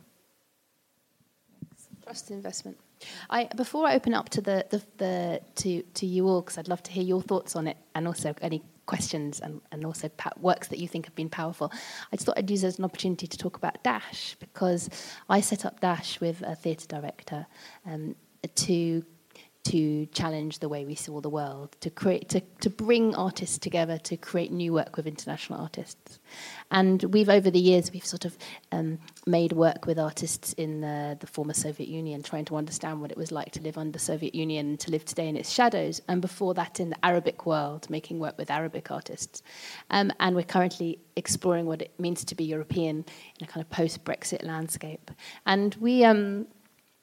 [2.02, 2.78] Trust investment.
[3.30, 6.68] I before I open up to the, the, the to to you all because I'd
[6.68, 10.30] love to hear your thoughts on it and also any questions and, and also pa-
[10.40, 11.72] works that you think have been powerful.
[12.12, 14.88] I just thought I'd use as an opportunity to talk about Dash because
[15.28, 17.46] I set up Dash with a theatre director
[17.84, 18.14] um,
[18.54, 19.04] to
[19.66, 23.98] to challenge the way we saw the world, to create, to, to bring artists together,
[23.98, 26.20] to create new work with international artists.
[26.70, 28.38] And we've over the years we've sort of
[28.70, 33.10] um, made work with artists in the, the former Soviet Union, trying to understand what
[33.10, 36.00] it was like to live under the Soviet Union to live today in its shadows.
[36.06, 39.42] And before that, in the Arabic world, making work with Arabic artists.
[39.90, 43.04] Um, and we're currently exploring what it means to be European
[43.40, 45.10] in a kind of post-Brexit landscape.
[45.44, 46.04] And we.
[46.04, 46.46] Um,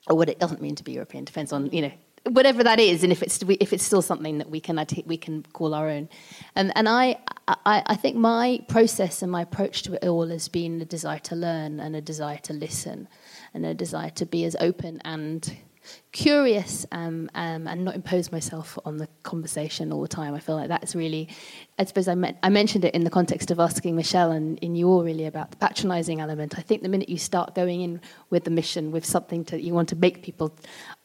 [0.10, 1.92] or what it doesn't mean to be European depends on you know
[2.30, 5.44] whatever that is, and if it's if it's still something that we can we can
[5.54, 6.10] call our own.
[6.56, 10.48] And and I, I I think my process and my approach to it all has
[10.48, 13.08] been a desire to learn and a desire to listen,
[13.54, 15.58] and a desire to be as open and
[16.12, 20.34] curious um, um, and not impose myself on the conversation all the time.
[20.34, 21.28] I feel like that's really,
[21.80, 24.76] I suppose I, me- I mentioned it in the context of asking Michelle and in
[24.76, 26.58] you all really about the patronising element.
[26.58, 29.74] I think the minute you start going in with the mission, with something that you
[29.74, 30.56] want to make people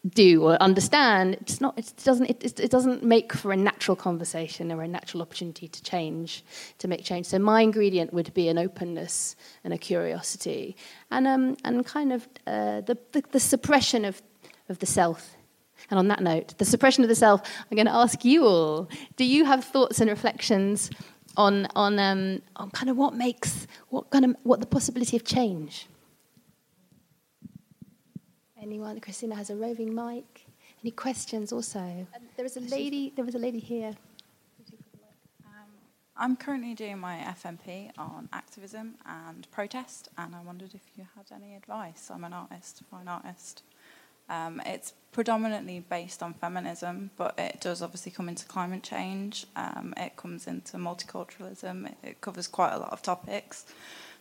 [0.06, 4.70] do or understand, it's not, it doesn't, it, it doesn't make for a natural conversation
[4.70, 6.44] or a natural opportunity to change,
[6.78, 7.26] to make change.
[7.26, 10.76] So my ingredient would be an openness and a curiosity
[11.10, 14.22] and, um, and kind of uh, the, the, the suppression of
[14.68, 15.36] of the self.
[15.90, 18.88] And on that note, the suppression of the self, I'm going to ask you all
[19.16, 20.90] do you have thoughts and reflections
[21.36, 25.24] on, on, um, on kind of what makes, what, kind of, what the possibility of
[25.24, 25.86] change?
[28.60, 29.00] Anyone?
[29.00, 30.46] Christina has a roving mic.
[30.82, 31.78] Any questions also?
[31.78, 33.92] Um, there was a lady, there was a lady here.
[35.44, 35.68] Um,
[36.16, 41.26] I'm currently doing my FMP on activism and protest, and I wondered if you had
[41.34, 42.10] any advice.
[42.12, 43.62] I'm an artist, fine artist.
[44.28, 49.46] Um, it's predominantly based on feminism, but it does obviously come into climate change.
[49.56, 51.86] Um, it comes into multiculturalism.
[51.86, 53.66] It, it, covers quite a lot of topics.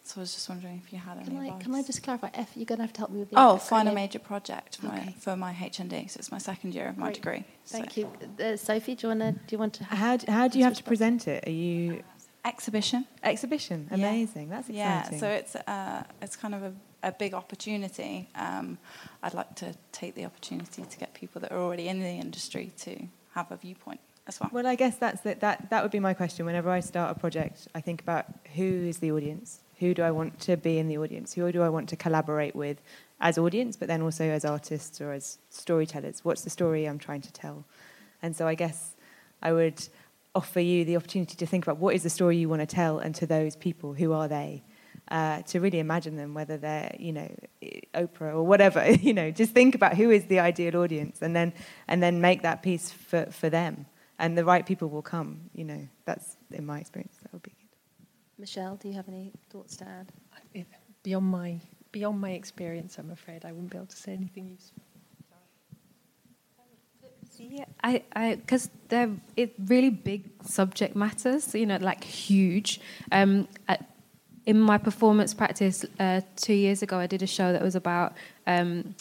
[0.03, 1.63] So I was just wondering if you had can any I, advice.
[1.63, 2.29] Can I just clarify?
[2.33, 3.35] F, you're going to have to help me with the.
[3.37, 5.05] Oh, find a major project for, okay.
[5.05, 6.09] my, for my HND.
[6.09, 7.15] So it's my second year of my Great.
[7.15, 7.45] degree.
[7.65, 8.01] Thank so.
[8.01, 8.95] you, uh, Sophie.
[8.95, 9.41] Do you want to?
[9.45, 9.83] Do you want to?
[9.83, 11.45] How, how do you have to present it?
[11.45, 12.03] Are you
[12.47, 13.05] exhibition?
[13.21, 14.47] Exhibition, amazing.
[14.47, 14.55] Yeah.
[14.55, 15.13] That's exciting.
[15.13, 18.29] Yeah, so it's uh, it's kind of a, a big opportunity.
[18.35, 18.77] Um,
[19.23, 22.71] I'd like to take the opportunity to get people that are already in the industry
[22.79, 24.49] to have a viewpoint as well.
[24.51, 25.69] Well, I guess that's the, that.
[25.69, 26.45] That would be my question.
[26.45, 29.61] Whenever I start a project, I think about who is the audience.
[29.79, 31.33] Who do I want to be in the audience?
[31.33, 32.81] Who do I want to collaborate with
[33.21, 36.25] as audience, but then also as artists or as storytellers?
[36.25, 37.63] What's the story I'm trying to tell?
[38.21, 38.95] And so I guess
[39.41, 39.87] I would
[40.33, 42.99] offer you the opportunity to think about what is the story you want to tell,
[42.99, 44.63] and to those people, who are they?
[45.09, 47.29] Uh, to really imagine them, whether they're, you know,
[47.93, 51.53] Oprah or whatever, you know, just think about who is the ideal audience, and then
[51.87, 53.85] and then make that piece for, for them,
[54.19, 55.49] and the right people will come.
[55.53, 57.15] You know, that's in my experience.
[57.23, 57.69] That would be good.
[58.37, 60.11] Michelle, do you have any thoughts to add?
[61.03, 64.83] Beyond my beyond my experience, I'm afraid I wouldn't be able to say anything useful.
[67.39, 72.81] Yeah, I, I, because they're it really big subject matters, you know, like huge.
[73.11, 73.77] Um, I,
[74.47, 78.13] in my performance practice uh, two years ago, I did a show that was about
[78.47, 78.95] um,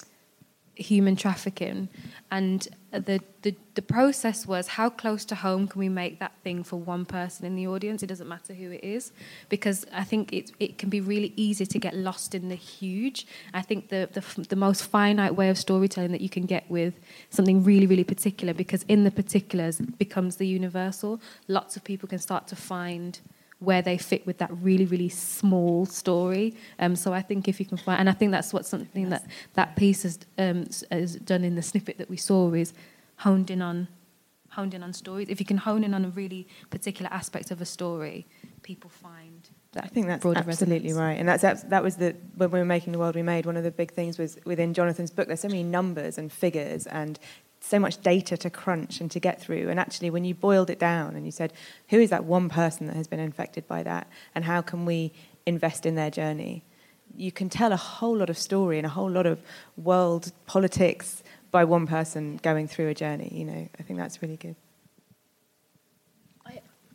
[0.75, 1.89] human trafficking,
[2.31, 6.65] and the, the the process was how close to home can we make that thing
[6.65, 8.03] for one person in the audience?
[8.03, 9.13] It doesn't matter who it is,
[9.49, 13.27] because I think it it can be really easy to get lost in the huge.
[13.55, 16.95] I think the the, the most finite way of storytelling that you can get with
[17.31, 21.21] something really really particular, because in the particulars becomes the universal.
[21.47, 23.21] Lots of people can start to find
[23.59, 27.67] where they fit with that really really small story um, so I think if you
[27.67, 31.44] can find and I think that's what something that that piece has, um, has done
[31.44, 32.75] in the snippet that we saw is
[33.17, 33.88] honed in on
[34.50, 37.61] honed in on stories if you can hone in on a really particular aspect of
[37.61, 38.27] a story
[38.63, 40.92] people find that I think that's absolutely resonance.
[40.94, 43.46] right, and that's that was the when we were making the world we made.
[43.46, 45.29] One of the big things was within Jonathan's book.
[45.29, 47.19] There's so many numbers and figures and
[47.67, 49.69] so much data to crunch and to get through.
[49.69, 51.52] And actually, when you boiled it down and you said,
[51.88, 55.12] who is that one person that has been infected by that, and how can we
[55.46, 56.62] invest in their journey?
[57.17, 59.40] You can tell a whole lot of story and a whole lot of
[59.77, 63.31] world politics by one person going through a journey.
[63.33, 64.56] You know, I think that's really good.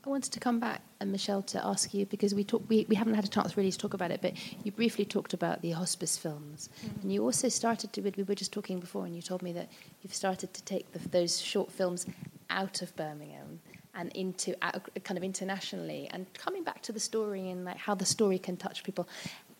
[0.04, 2.96] I wanted to come back, and Michelle, to ask you because we talk, we, we
[2.96, 4.34] haven't had a chance really to talk about it, but
[4.64, 7.02] you briefly talked about the hospice films, mm-hmm.
[7.02, 8.02] and you also started to.
[8.02, 9.70] We were just talking before, and you told me that
[10.02, 12.08] you've started to take the, those short films
[12.50, 13.60] out of Birmingham
[13.94, 18.06] and into kind of internationally, and coming back to the story and like how the
[18.06, 19.08] story can touch people.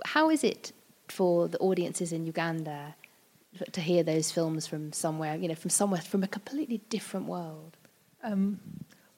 [0.06, 0.72] How is it
[1.08, 2.96] for the audiences in Uganda
[3.72, 7.78] to hear those films from somewhere, you know, from somewhere from a completely different world?
[8.24, 8.60] Um,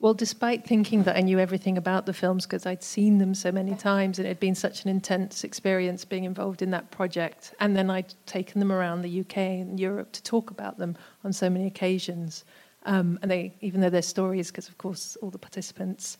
[0.04, 3.54] well, despite thinking that I knew everything about the films because I'd seen them so
[3.54, 7.54] many times and it had been such an intense experience being involved in that project,
[7.62, 11.32] and then I'd taken them around the UK and Europe to talk about them on
[11.32, 12.44] so many occasions.
[12.86, 16.18] Um, and they, even though they're stories, because of course all the participants,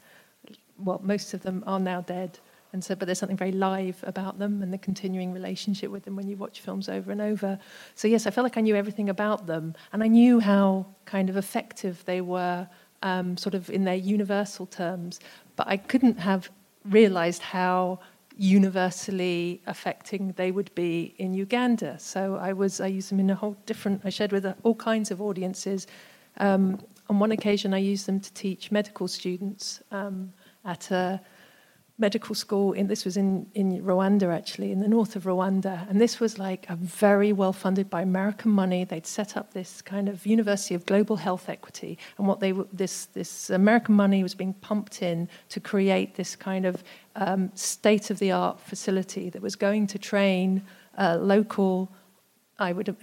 [0.80, 2.40] well, most of them are now dead,
[2.72, 6.16] and so, but there's something very live about them and the continuing relationship with them
[6.16, 7.60] when you watch films over and over.
[7.96, 11.30] So yes, I felt like I knew everything about them, and I knew how kind
[11.30, 12.68] of effective they were
[13.04, 15.20] um, sort of in their universal terms,
[15.56, 16.50] but I couldn't have
[16.86, 18.00] realized how
[18.36, 22.00] universally affecting they would be in Uganda.
[22.00, 24.02] So I was I used them in a whole different.
[24.04, 25.86] I shared with all kinds of audiences.
[26.38, 26.80] Um,
[27.10, 30.34] on one occasion, I used them to teach medical students um,
[30.66, 31.22] at a
[32.00, 35.88] medical school in this was in, in Rwanda actually in the north of Rwanda.
[35.90, 38.84] And this was like a very well funded by American money.
[38.84, 42.00] They'd set up this kind of University of Global Health Equity.
[42.18, 46.66] And what they this this American money was being pumped in to create this kind
[46.66, 46.84] of
[47.16, 50.64] um, state of the art facility that was going to train
[50.98, 51.92] uh, local
[52.60, 52.96] I would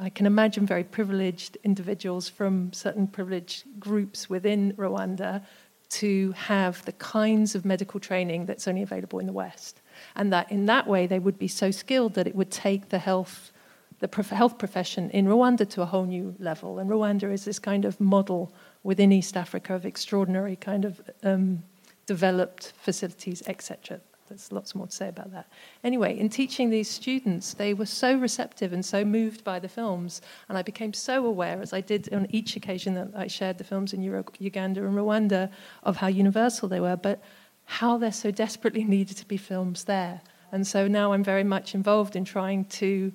[0.00, 5.42] I can imagine very privileged individuals from certain privileged groups within Rwanda
[5.90, 9.80] to have the kinds of medical training that's only available in the West.
[10.14, 12.98] And that in that way, they would be so skilled that it would take the
[12.98, 13.52] health,
[14.00, 16.78] the health profession in Rwanda to a whole new level.
[16.78, 21.62] And Rwanda is this kind of model within East Africa of extraordinary kind of um,
[22.06, 25.48] developed facilities, etc there's lots more to say about that.
[25.82, 30.20] Anyway, in teaching these students, they were so receptive and so moved by the films,
[30.48, 33.64] and I became so aware, as I did on each occasion that I shared the
[33.64, 35.50] films in Euro- Uganda and Rwanda,
[35.82, 37.22] of how universal they were, but
[37.64, 40.20] how there so desperately needed to be films there.
[40.52, 43.12] And so now I'm very much involved in trying to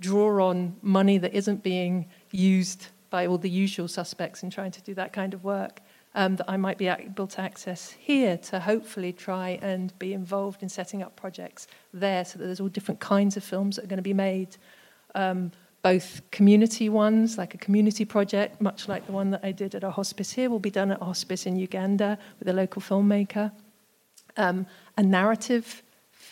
[0.00, 4.82] draw on money that isn't being used by all the usual suspects in trying to
[4.82, 5.80] do that kind of work
[6.16, 10.62] um, that I might be able to access here to hopefully try and be involved
[10.62, 13.88] in setting up projects there so that there's all different kinds of films that are
[13.88, 14.56] going to be made.
[15.14, 15.52] Um,
[15.82, 19.84] both community ones, like a community project, much like the one that I did at
[19.84, 23.52] a hospice here, will be done at a hospice in Uganda with a local filmmaker.
[24.38, 25.82] Um, a narrative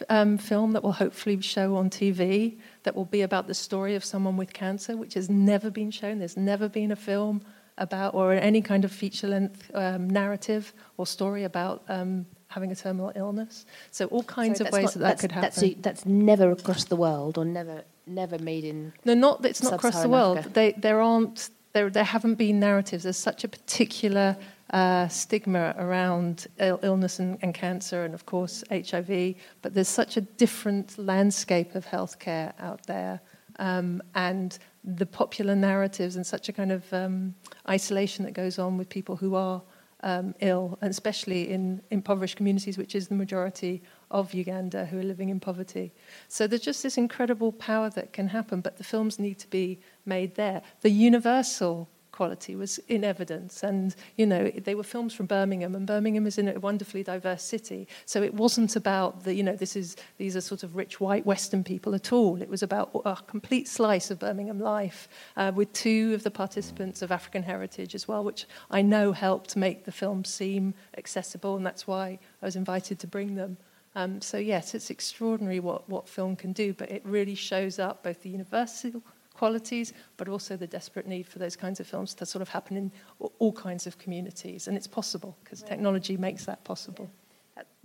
[0.09, 4.05] um, film that will hopefully show on TV that will be about the story of
[4.05, 6.18] someone with cancer, which has never been shown.
[6.18, 7.43] There's never been a film
[7.79, 12.77] about, or any kind of feature length um, narrative or story about um, having a
[12.77, 13.66] terminal illness.
[13.91, 15.51] So all kinds of ways not, that that could happen.
[15.51, 18.93] That's, a, that's never across the world, or never never made in.
[19.05, 20.45] No, not it's not across the world.
[20.55, 23.03] They, there aren't there there haven't been narratives.
[23.05, 24.37] There's such a particular
[24.70, 29.35] uh, stigma around Ill- illness and, and, cancer, and of course HIV.
[29.62, 33.20] But there's such a different landscape of healthcare out there,
[33.59, 37.35] um, and the popular narratives and such a kind of um,
[37.68, 39.62] isolation that goes on with people who are
[40.03, 45.03] um, ill, and especially in impoverished communities, which is the majority of Uganda who are
[45.03, 45.93] living in poverty.
[46.28, 49.80] So there's just this incredible power that can happen, but the films need to be
[50.05, 50.61] made there.
[50.82, 53.62] The universal quality was in evidence.
[53.62, 57.43] And, you know, they were films from Birmingham, and Birmingham is in a wonderfully diverse
[57.43, 57.89] city.
[58.07, 61.27] So it wasn't about the, you know, this is, these are sort of rich white
[61.27, 62.41] Western people at all.
[62.41, 67.03] It was about a complete slice of Birmingham life uh, with two of the participants
[67.03, 71.67] of African heritage as well, which I know helped make the film seem accessible, and
[71.67, 73.57] that's why I was invited to bring them.
[73.97, 78.03] Um, so yes, it's extraordinary what, what film can do, but it really shows up
[78.03, 79.03] both the universal
[79.45, 82.78] qualities, but also the desperate need for those kinds of films to sort of happen
[82.78, 82.90] in
[83.38, 84.68] all kinds of communities.
[84.68, 85.72] And it's possible because right.
[85.72, 87.11] technology makes that possible.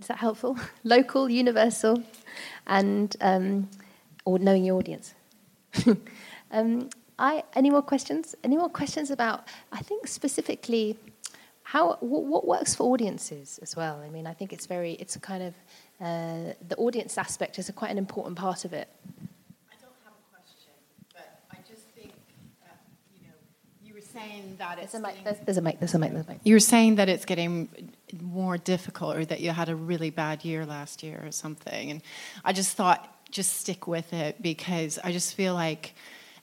[0.00, 0.58] Is that helpful?
[0.84, 2.02] Local, universal,
[2.66, 3.68] and um,
[4.24, 5.14] or knowing your audience.
[6.50, 6.88] um,
[7.18, 8.34] I, any more questions?
[8.42, 9.38] Any more questions about?
[9.70, 10.96] I think specifically,
[11.62, 14.00] how what, what, works for audiences as well.
[14.06, 14.92] I mean, I think it's very.
[15.02, 15.54] It's a kind of
[16.00, 18.88] uh, the audience aspect is a quite an important part of it.
[24.20, 25.24] Saying that it's There's a mic.
[25.24, 25.78] There's, there's a mic.
[25.78, 26.12] There's a mic.
[26.12, 26.40] There's a mic.
[26.44, 27.68] you were saying that it's getting
[28.20, 31.90] more difficult or that you had a really bad year last year or something.
[31.90, 32.02] And
[32.44, 35.94] I just thought, just stick with it because I just feel like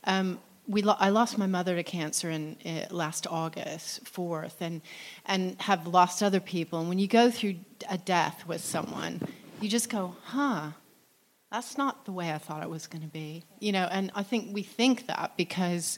[0.06, 4.82] um, we lo- I lost my mother to cancer in uh, last August 4th and,
[5.26, 6.80] and have lost other people.
[6.80, 7.56] And when you go through
[7.90, 9.22] a death with someone,
[9.62, 10.72] you just go, huh,
[11.52, 13.44] that's not the way I thought it was going to be.
[13.60, 15.98] You know, and I think we think that because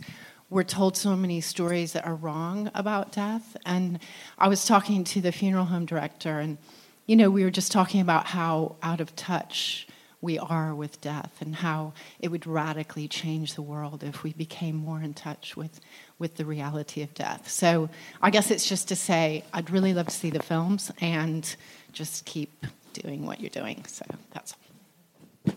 [0.50, 3.56] we're told so many stories that are wrong about death.
[3.66, 4.00] And
[4.38, 6.58] I was talking to the funeral home director, and,
[7.06, 9.88] you know, we were just talking about how out of touch
[10.22, 14.76] we are with death and how it would radically change the world if we became
[14.76, 15.80] more in touch with,
[16.18, 17.50] with the reality of death.
[17.50, 17.90] So
[18.22, 21.56] I guess it's just to say I'd really love to see the films and
[21.94, 23.86] just keep doing what you're doing.
[23.86, 25.54] So that's all.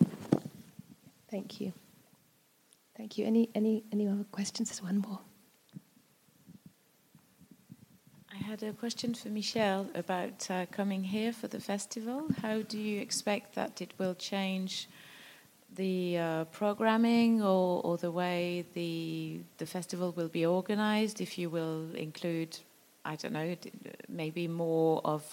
[1.28, 1.72] Thank you.
[3.02, 3.26] Thank you.
[3.26, 4.68] Any any any other questions?
[4.68, 5.18] There's one more.
[8.30, 12.28] I had a question for Michelle about uh, coming here for the festival.
[12.42, 14.88] How do you expect that it will change
[15.74, 21.20] the uh, programming or, or the way the the festival will be organized?
[21.20, 22.56] If you will include,
[23.04, 23.56] I don't know,
[24.08, 25.24] maybe more of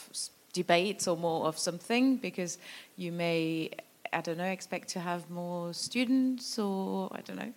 [0.53, 2.57] debates or more of something, because
[2.97, 3.69] you may,
[4.11, 7.53] I don't know, expect to have more students or I don't know.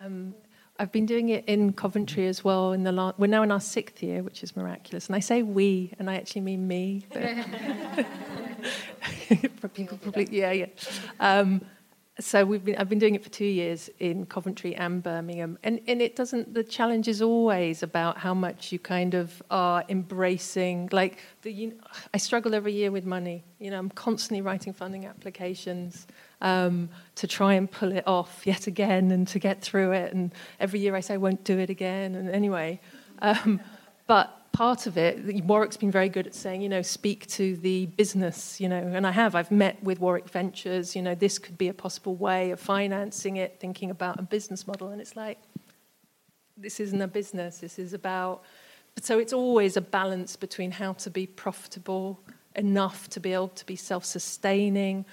[0.00, 0.34] Um,
[0.78, 2.72] I've been doing it in Coventry as well.
[2.72, 5.08] In the la- we're now in our sixth year, which is miraculous.
[5.08, 7.04] And I say we, and I actually mean me.
[7.12, 7.22] but-
[9.60, 10.66] For people probably, yeah, yeah.
[11.18, 11.62] Um,
[12.20, 15.80] so we've been, I've been doing it for two years in Coventry and Birmingham, and,
[15.86, 16.52] and it doesn't.
[16.52, 20.88] The challenge is always about how much you kind of are embracing.
[20.90, 21.78] Like the, you,
[22.12, 23.44] I struggle every year with money.
[23.60, 26.08] You know, I'm constantly writing funding applications
[26.40, 30.12] um, to try and pull it off yet again and to get through it.
[30.12, 32.16] And every year I say I won't do it again.
[32.16, 32.80] And anyway,
[33.22, 33.60] um,
[34.08, 37.86] but part of it, Warwick's been very good at saying, you know, speak to the
[37.86, 39.36] business, you know, and I have.
[39.36, 43.36] I've met with Warwick Ventures, you know, this could be a possible way of financing
[43.36, 44.88] it, thinking about a business model.
[44.88, 45.38] And it's like,
[46.56, 48.42] this isn't a business, this is about.
[49.00, 52.18] So it's always a balance between how to be profitable
[52.56, 55.04] enough to be able to be self sustaining,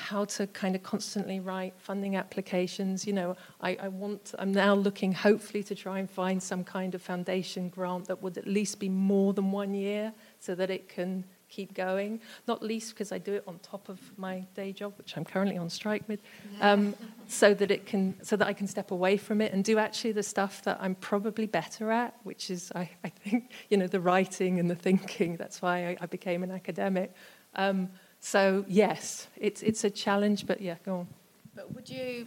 [0.00, 3.06] how to kind of constantly write funding applications.
[3.06, 6.94] You know, I, I want, I'm now looking hopefully to try and find some kind
[6.94, 10.88] of foundation grant that would at least be more than one year so that it
[10.88, 12.20] can keep going.
[12.46, 15.58] Not least because I do it on top of my day job, which I'm currently
[15.58, 16.20] on strike with,
[16.60, 16.94] um,
[17.28, 20.12] so that it can, so that I can step away from it and do actually
[20.12, 24.00] the stuff that I'm probably better at, which is, I, I think, you know, the
[24.00, 25.36] writing and the thinking.
[25.36, 27.12] That's why I, I became an academic.
[27.56, 27.90] Um,
[28.20, 31.06] so yes, it's it's a challenge, but yeah, go on.
[31.54, 32.26] But would you,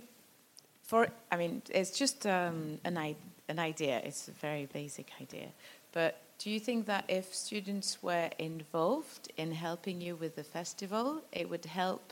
[0.82, 3.16] for I mean, it's just um, an
[3.48, 4.02] an idea.
[4.04, 5.48] It's a very basic idea.
[5.92, 11.22] But do you think that if students were involved in helping you with the festival,
[11.32, 12.12] it would help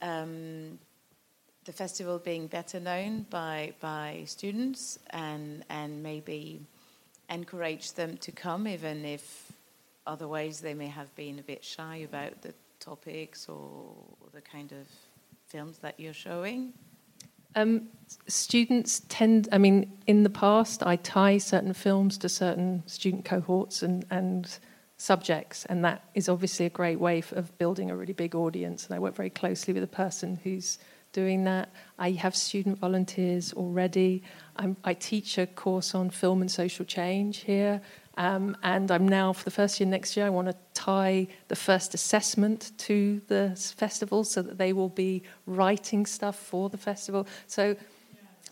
[0.00, 0.78] um,
[1.64, 6.60] the festival being better known by by students and and maybe
[7.28, 9.52] encourage them to come, even if
[10.06, 12.54] otherwise they may have been a bit shy about the
[12.88, 13.94] topics or
[14.32, 14.86] the kind of
[15.46, 16.72] films that you're showing?
[17.54, 17.88] Um,
[18.26, 23.82] students tend, I mean, in the past, I tie certain films to certain student cohorts
[23.82, 24.58] and, and
[24.96, 28.86] subjects, and that is obviously a great way of building a really big audience.
[28.86, 30.78] And I work very closely with the person who's
[31.12, 31.70] doing that.
[31.98, 34.22] I have student volunteers already.
[34.56, 37.80] I'm, I teach a course on film and social change here.
[38.18, 41.54] Um, and I'm now, for the first year next year, I want to tie the
[41.54, 47.28] first assessment to the festival so that they will be writing stuff for the festival.
[47.46, 47.76] So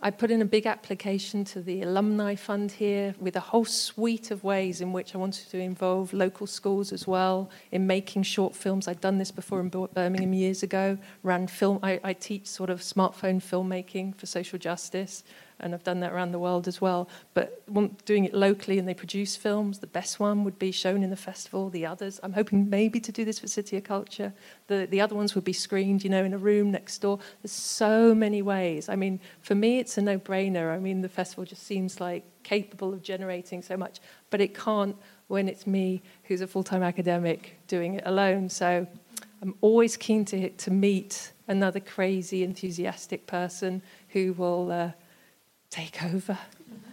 [0.02, 4.30] I put in a big application to the Alumni Fund here with a whole suite
[4.30, 8.54] of ways in which I wanted to involve local schools as well in making short
[8.54, 8.86] films.
[8.86, 10.96] I'd done this before in Birmingham years ago.
[11.24, 11.80] Ran film.
[11.82, 15.24] I, I teach sort of smartphone filmmaking for social justice,
[15.60, 17.08] and I've done that around the world as well.
[17.34, 17.62] But
[18.04, 19.78] doing it locally, and they produce films.
[19.78, 21.70] The best one would be shown in the festival.
[21.70, 24.32] The others, I'm hoping maybe to do this for City of Culture.
[24.66, 27.18] The the other ones would be screened, you know, in a room next door.
[27.42, 28.88] There's so many ways.
[28.88, 30.74] I mean, for me, it's a no-brainer.
[30.74, 34.00] I mean, the festival just seems like capable of generating so much,
[34.30, 34.96] but it can't
[35.28, 38.48] when it's me who's a full-time academic doing it alone.
[38.48, 38.86] So
[39.42, 44.90] I'm always keen to to meet another crazy, enthusiastic person who will uh,
[45.70, 46.38] take over.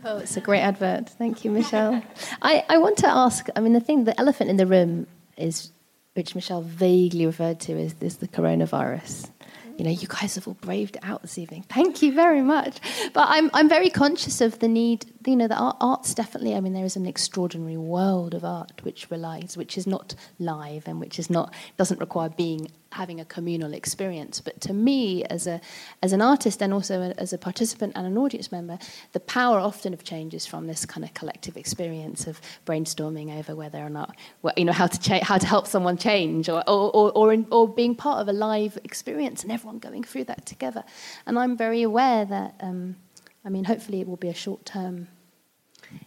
[0.06, 1.10] Oh, it's a great advert.
[1.10, 2.04] Thank you, Michelle.
[2.42, 5.08] I, I want to ask I mean, the thing, the elephant in the room
[5.38, 5.72] is,
[6.14, 9.30] which Michelle vaguely referred to, is, is the coronavirus.
[9.78, 11.64] you know, you guys have all braved it out this evening.
[11.70, 12.80] Thank you very much.
[13.14, 16.60] But I'm, I'm very conscious of the need, you know, the art, arts definitely, I
[16.60, 21.00] mean, there is an extraordinary world of art which relies, which is not live and
[21.00, 24.42] which is not, doesn't require being having a communal experience.
[24.42, 25.62] But to me, as a
[26.02, 28.80] as an artist and also as a participant and an audience member,
[29.12, 33.56] the power often of change is from this kind of collective experience of brainstorming over
[33.56, 34.16] whether or not
[34.58, 37.46] you know how to cha- how to help someone change, or or or, or, in,
[37.52, 40.84] or, being part of a live experience and everyone going through that together.
[41.26, 42.96] And I'm very aware that um,
[43.46, 45.08] I mean, hopefully, it will be a short term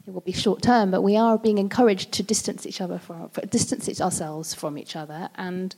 [0.07, 3.31] it will be short term, but we are being encouraged to distance each other from,
[3.51, 5.75] distance ourselves from each other, and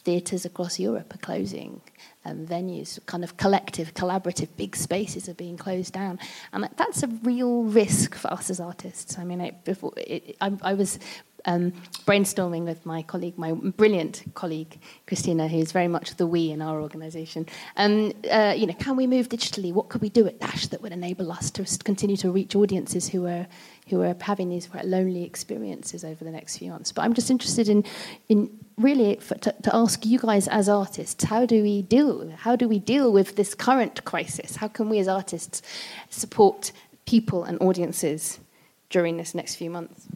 [0.00, 1.80] theatres across Europe are closing,
[2.24, 6.18] um, venues, kind of collective, collaborative, big spaces are being closed down,
[6.52, 9.18] and that's a real risk for us as artists.
[9.18, 10.98] I mean, before it, I, I, was
[11.44, 11.72] um,
[12.06, 16.80] brainstorming with my colleague, my brilliant colleague Christina, who's very much the we in our
[16.80, 17.46] organisation.
[17.76, 19.72] Um, uh, you know, can we move digitally?
[19.72, 23.08] What could we do at Dash that would enable us to continue to reach audiences
[23.08, 23.46] who are
[23.88, 26.92] who are having these quite lonely experiences over the next few months?
[26.92, 27.84] But I'm just interested in
[28.28, 32.56] in really for, to, to, ask you guys as artists how do we deal how
[32.56, 34.56] do we deal with this current crisis?
[34.56, 35.62] How can we as artists
[36.08, 36.72] support
[37.06, 38.40] people and audiences
[38.88, 40.06] during this next few months?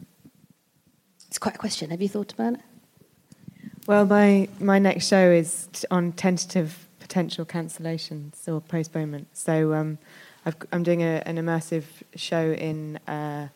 [1.27, 1.89] It's quite a question.
[1.91, 2.59] Have you thought about it?
[3.87, 9.27] Well my my next show is on tentative potential cancellations or postponement.
[9.33, 9.99] So um,
[10.45, 11.85] i am doing a, an immersive
[12.15, 13.47] show in uh,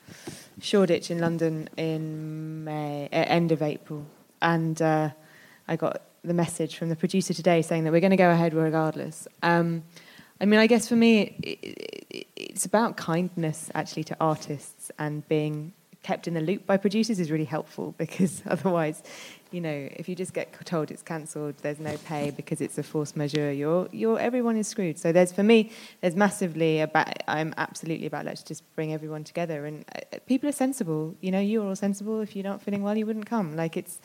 [0.61, 4.05] Shoreditch in London in May, uh, end of April,
[4.41, 5.09] and uh,
[5.67, 8.53] I got the message from the producer today saying that we're going to go ahead
[8.53, 9.27] regardless.
[9.41, 9.83] Um,
[10.41, 11.59] I mean, I guess for me, it,
[12.09, 15.73] it, it's about kindness actually to artists and being
[16.03, 19.03] kept in the loop by producers is really helpful because otherwise,
[19.51, 22.83] you know, if you just get told it's cancelled, there's no pay because it's a
[22.83, 24.97] force majeure, you're, you're, everyone is screwed.
[24.97, 25.71] So there's, for me,
[26.01, 29.65] there's massively about, I'm absolutely about let's just bring everyone together.
[29.65, 31.15] And uh, people are sensible.
[31.21, 32.21] You know, you're all sensible.
[32.21, 33.55] If you're not feeling well, you wouldn't come.
[33.55, 33.99] Like it's,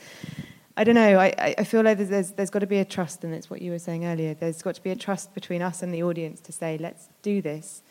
[0.77, 1.19] I don't know.
[1.19, 3.63] I, I feel like there's, there's, there's got to be a trust, and it's what
[3.63, 4.35] you were saying earlier.
[4.35, 7.41] There's got to be a trust between us and the audience to say, let's do
[7.41, 7.83] this.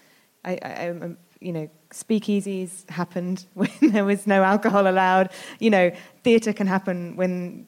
[0.43, 5.31] I, I, I'm, you know, speakeasies happened when there was no alcohol allowed.
[5.59, 5.91] You know,
[6.23, 7.67] theatre can happen when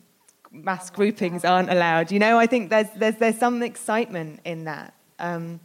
[0.51, 2.11] mass groupings aren't allowed.
[2.11, 4.93] You know, I think there's there's there's some excitement in that.
[5.19, 5.59] Um,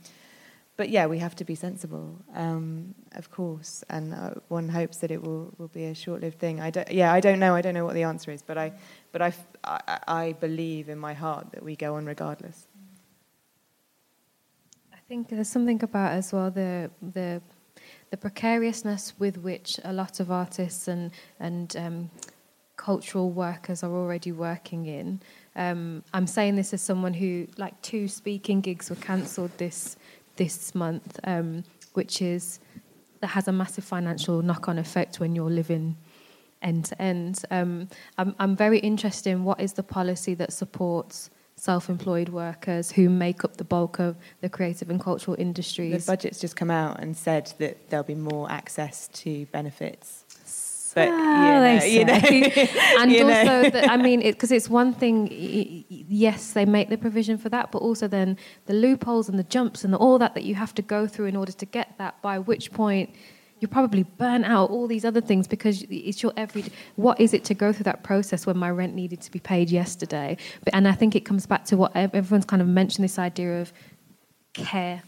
[0.76, 5.10] but yeah, we have to be sensible, um, of course, and uh, one hopes that
[5.10, 6.58] it will, will be a short-lived thing.
[6.58, 7.54] I don't, yeah, I don't know.
[7.54, 8.72] I don't know what the answer is, but I,
[9.12, 12.66] but I, I, I believe in my heart that we go on regardless.
[14.90, 17.42] I think there's something about as well the the
[18.10, 22.10] the precariousness with which a lot of artists and and um,
[22.76, 25.20] cultural workers are already working in.
[25.54, 29.96] Um, I'm saying this as someone who, like, two speaking gigs were cancelled this
[30.36, 32.60] this month, um, which is
[33.20, 35.96] that has a massive financial knock-on effect when you're living
[36.62, 37.42] end to end.
[37.50, 41.30] Um, I'm, I'm very interested in what is the policy that supports
[41.60, 46.06] self-employed workers who make up the bulk of the creative and cultural industries.
[46.06, 50.24] The budget's just come out and said that there'll be more access to benefits.
[50.94, 52.14] But you know, you know
[52.98, 53.70] and you also, know.
[53.70, 55.28] The, I mean, because it, it's one thing.
[55.88, 58.36] Yes, they make the provision for that, but also then
[58.66, 61.26] the loopholes and the jumps and the, all that that you have to go through
[61.26, 62.20] in order to get that.
[62.22, 63.10] By which point
[63.60, 66.64] you're probably burnt out all these other things because it's your every
[66.96, 69.70] what is it to go through that process when my rent needed to be paid
[69.70, 70.36] yesterday?
[70.64, 73.60] But, and i think it comes back to what everyone's kind of mentioned this idea
[73.60, 73.72] of
[74.54, 75.02] care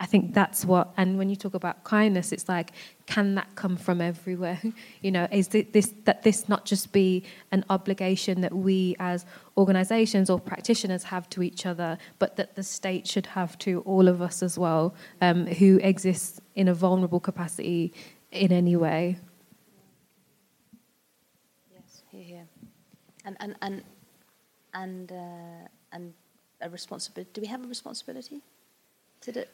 [0.00, 2.70] I think that's what, and when you talk about kindness, it's like,
[3.06, 4.60] can that come from everywhere?
[5.00, 9.24] You know, is this that this not just be an obligation that we as
[9.56, 14.08] organisations or practitioners have to each other, but that the state should have to all
[14.08, 17.92] of us as well, um, who exist in a vulnerable capacity
[18.32, 19.18] in any way.
[21.72, 22.46] Yes, here, here,
[23.24, 23.82] and and and
[24.74, 26.12] and uh, and
[26.60, 27.30] a responsibility.
[27.32, 28.42] Do we have a responsibility?
[29.26, 29.48] It?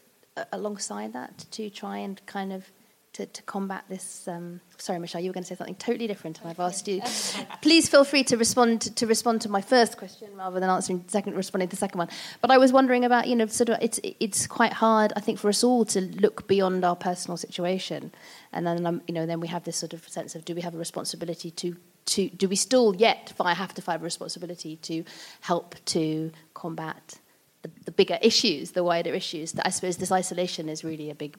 [0.52, 2.70] Alongside that to try and kind of
[3.14, 4.26] to, to combat this.
[4.26, 7.00] Um, sorry, Michelle, you were going to say something totally different, and I've asked you.
[7.62, 11.04] Please feel free to respond to, to, respond to my first question rather than answering
[11.06, 12.08] second, responding to the second one.
[12.40, 15.38] But I was wondering about, you know, sort of, it's it's quite hard, I think,
[15.38, 18.12] for us all to look beyond our personal situation,
[18.52, 20.60] and then um, you know, then we have this sort of sense of, do we
[20.62, 21.76] have a responsibility to
[22.06, 25.04] to do we still yet I have to find a responsibility to
[25.40, 27.18] help to combat
[27.64, 29.52] the, the bigger issues, the wider issues.
[29.56, 31.32] That I suppose this isolation is really a big,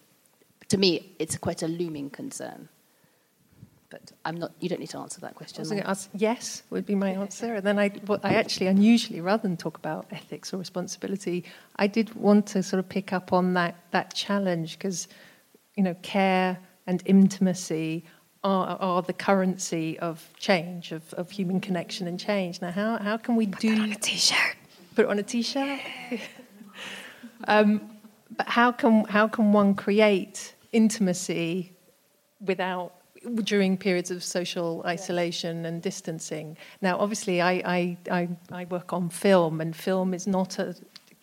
[0.73, 2.67] to me, it's quite a looming concern.
[3.95, 4.51] but I'm not.
[4.59, 5.59] You don't need to answer that question.
[5.59, 8.33] I was going to ask yes would be my answer, and then I, well, I
[8.35, 11.37] actually unusually rather than talk about ethics or responsibility,
[11.77, 15.07] I did want to sort of pick up on that that challenge because
[15.77, 16.57] you know care
[16.87, 18.03] and intimacy
[18.43, 22.61] are, are the currency of change, of, of human connection and change.
[22.61, 24.55] Now, how, how can we Put do that on a t-shirt?
[24.95, 25.79] Put it on a t-shirt?
[27.47, 27.89] um,
[28.35, 31.71] but how can how can one create intimacy
[32.41, 32.93] without
[33.43, 36.57] during periods of social isolation and distancing?
[36.81, 40.75] Now, obviously, I, I, I, I work on film, and film is not a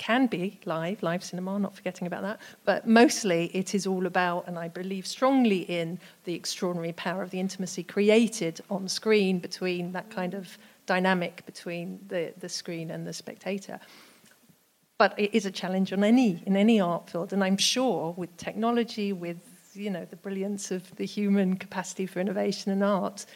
[0.03, 4.49] can be live, live cinema, not forgetting about that, but mostly it is all about,
[4.49, 9.93] and I believe strongly in the extraordinary power of the intimacy created on screen between
[9.93, 10.59] that kind of
[10.95, 13.79] dynamic between the, the screen and the spectator.
[14.99, 18.31] But it is a challenge on any in any art field, and I'm sure with
[18.37, 19.41] technology, with
[19.85, 23.27] you know the brilliance of the human capacity for innovation and art,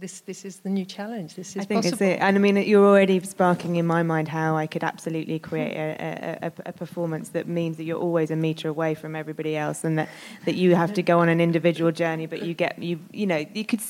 [0.00, 1.34] this this is the new challenge.
[1.34, 2.06] This is I think possible.
[2.06, 2.20] it's it.
[2.20, 6.38] And I mean, you're already sparking in my mind how I could absolutely create a,
[6.46, 9.98] a, a, performance that means that you're always a meter away from everybody else, and
[9.98, 10.08] that,
[10.44, 12.26] that you have to go on an individual journey.
[12.26, 13.80] But you get you you know you could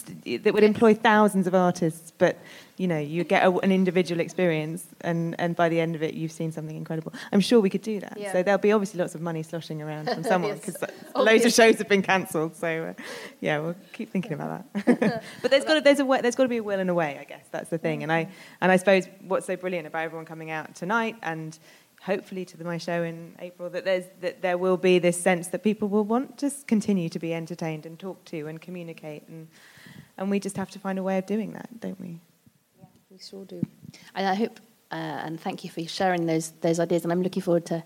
[0.45, 2.39] that would employ thousands of artists, but
[2.79, 6.15] you know you get a, an individual experience, and and by the end of it,
[6.15, 7.13] you've seen something incredible.
[7.33, 8.17] I'm sure we could do that.
[8.19, 8.33] Yeah.
[8.33, 10.61] So there'll be obviously lots of money sloshing around from someone Yes.
[10.65, 12.57] because loads of shows have been cancelled.
[12.57, 13.03] So uh,
[13.41, 15.23] yeah, we'll keep thinking about that.
[15.43, 16.95] but there's got to, there's a way, there's got to be a will and a
[16.95, 17.19] way.
[17.21, 18.03] I guess that's the thing.
[18.03, 18.29] And I
[18.61, 21.59] and I suppose what's so brilliant about everyone coming out tonight and
[22.01, 25.49] hopefully to the, my show in April that there's that there will be this sense
[25.49, 29.49] that people will want to continue to be entertained and talk to and communicate and
[30.17, 32.21] and we just have to find a way of doing that, don't we?
[33.19, 33.61] We sure do.
[34.15, 34.61] And I hope,
[34.93, 37.03] uh, and thank you for sharing those those ideas.
[37.03, 37.83] And I'm looking forward to,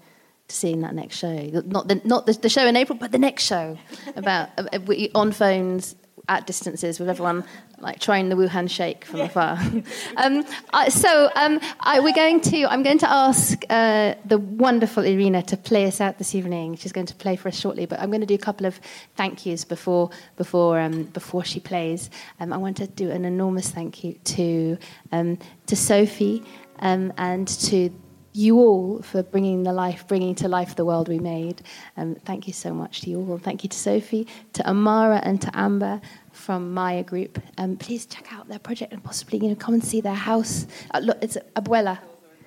[0.49, 1.35] to seeing that next show.
[1.65, 3.79] Not the not the, the show in April, but the next show
[4.15, 4.79] about uh,
[5.15, 5.97] on phones
[6.29, 7.45] at distances with everyone
[7.79, 9.59] like trying the Wuhan shake from afar.
[10.17, 12.65] um, uh, so um, I, we're going to.
[12.67, 16.77] I'm going to ask uh, the wonderful Irina to play us out this evening.
[16.77, 18.79] She's going to play for us shortly, but I'm going to do a couple of
[19.17, 22.09] thank yous before before um, before she plays.
[22.39, 24.79] Um, I want to do an enormous thank you to
[25.11, 26.45] um, to Sophie
[26.79, 27.91] um, and to
[28.33, 31.63] you all for bringing the life, bringing to life the world we made.
[31.97, 33.39] Um, thank you so much to you all.
[33.39, 36.01] Thank you to Sophie, to Amahra, and to Amber
[36.33, 37.43] from MAIA Group.
[37.59, 40.67] Um, please check out their project and possibly you know come and see their house.
[40.93, 41.99] Uh, look, it's Abuela.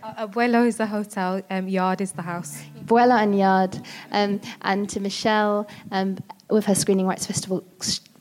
[0.02, 2.62] Uh, Abuelo is the hotel, um, Yard is the house.
[2.80, 3.82] Abuela and Yard,
[4.12, 6.18] um, and to Michelle um,
[6.50, 7.64] with her Screening Rights Festival,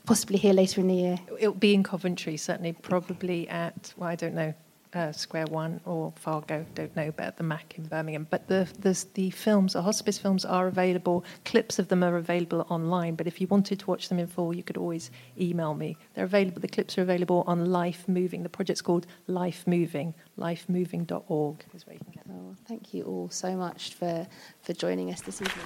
[0.05, 1.17] possibly here later in the year.
[1.39, 4.53] It'll be in Coventry, certainly, probably at, well, I don't know,
[4.95, 8.27] uh, Square One or Fargo, don't know, at the Mac in Birmingham.
[8.29, 11.25] But the, the, the films, the hospice films are available.
[11.43, 14.55] Clips of them are available online, but if you wanted to watch them in full,
[14.55, 15.97] you could always email me.
[16.13, 18.43] They're available, the clips are available on Life Moving.
[18.43, 22.37] The project's called Life Moving, lifemoving.org is where you can get them.
[22.39, 24.27] Oh, thank you all so much for,
[24.61, 25.65] for joining us this evening.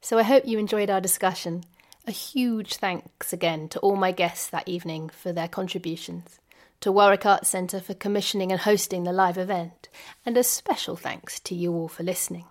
[0.00, 1.64] So I hope you enjoyed our discussion.
[2.06, 6.38] A huge thanks again to all my guests that evening for their contributions,
[6.80, 9.88] to Warwick Arts Centre for commissioning and hosting the live event,
[10.26, 12.44] and a special thanks to you all for listening.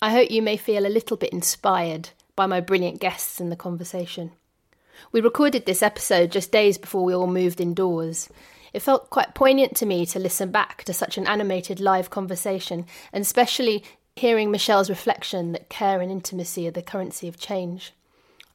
[0.00, 3.56] I hope you may feel a little bit inspired by my brilliant guests in the
[3.56, 4.30] conversation.
[5.10, 8.28] We recorded this episode just days before we all moved indoors.
[8.72, 12.86] It felt quite poignant to me to listen back to such an animated live conversation,
[13.12, 13.82] and especially
[14.14, 17.94] hearing Michelle's reflection that care and intimacy are the currency of change.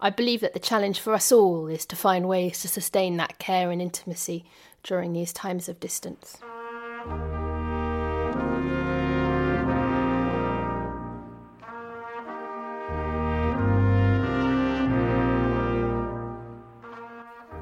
[0.04, 3.40] I believe that the challenge for us all is to find ways to sustain that
[3.40, 4.44] care and intimacy
[4.84, 6.40] during these times of distance.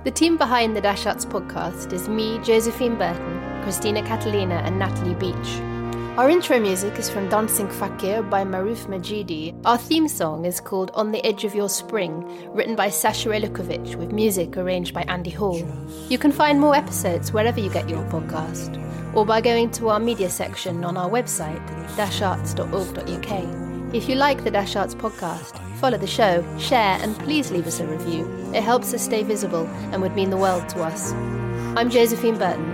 [0.03, 5.13] The team behind the Dash Arts podcast is me, Josephine Burton, Christina Catalina, and Natalie
[5.13, 5.70] Beach.
[6.17, 9.57] Our intro music is from Dancing Fakir by Maruf Majidi.
[9.63, 13.95] Our theme song is called On the Edge of Your Spring, written by Sasha Elukovic,
[13.95, 15.65] with music arranged by Andy Hall.
[16.09, 18.75] You can find more episodes wherever you get your podcast,
[19.15, 23.95] or by going to our media section on our website, dasharts.org.uk.
[23.95, 27.79] If you like the Dash Arts podcast, follow the show, share, and please leave us
[27.79, 28.27] a review.
[28.53, 31.13] It helps us stay visible and would mean the world to us.
[31.77, 32.65] I'm Josephine Burton,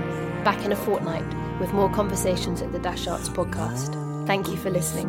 [0.43, 3.95] back in a fortnight with more conversations at the Dash Arts podcast.
[4.25, 5.07] Thank you for listening.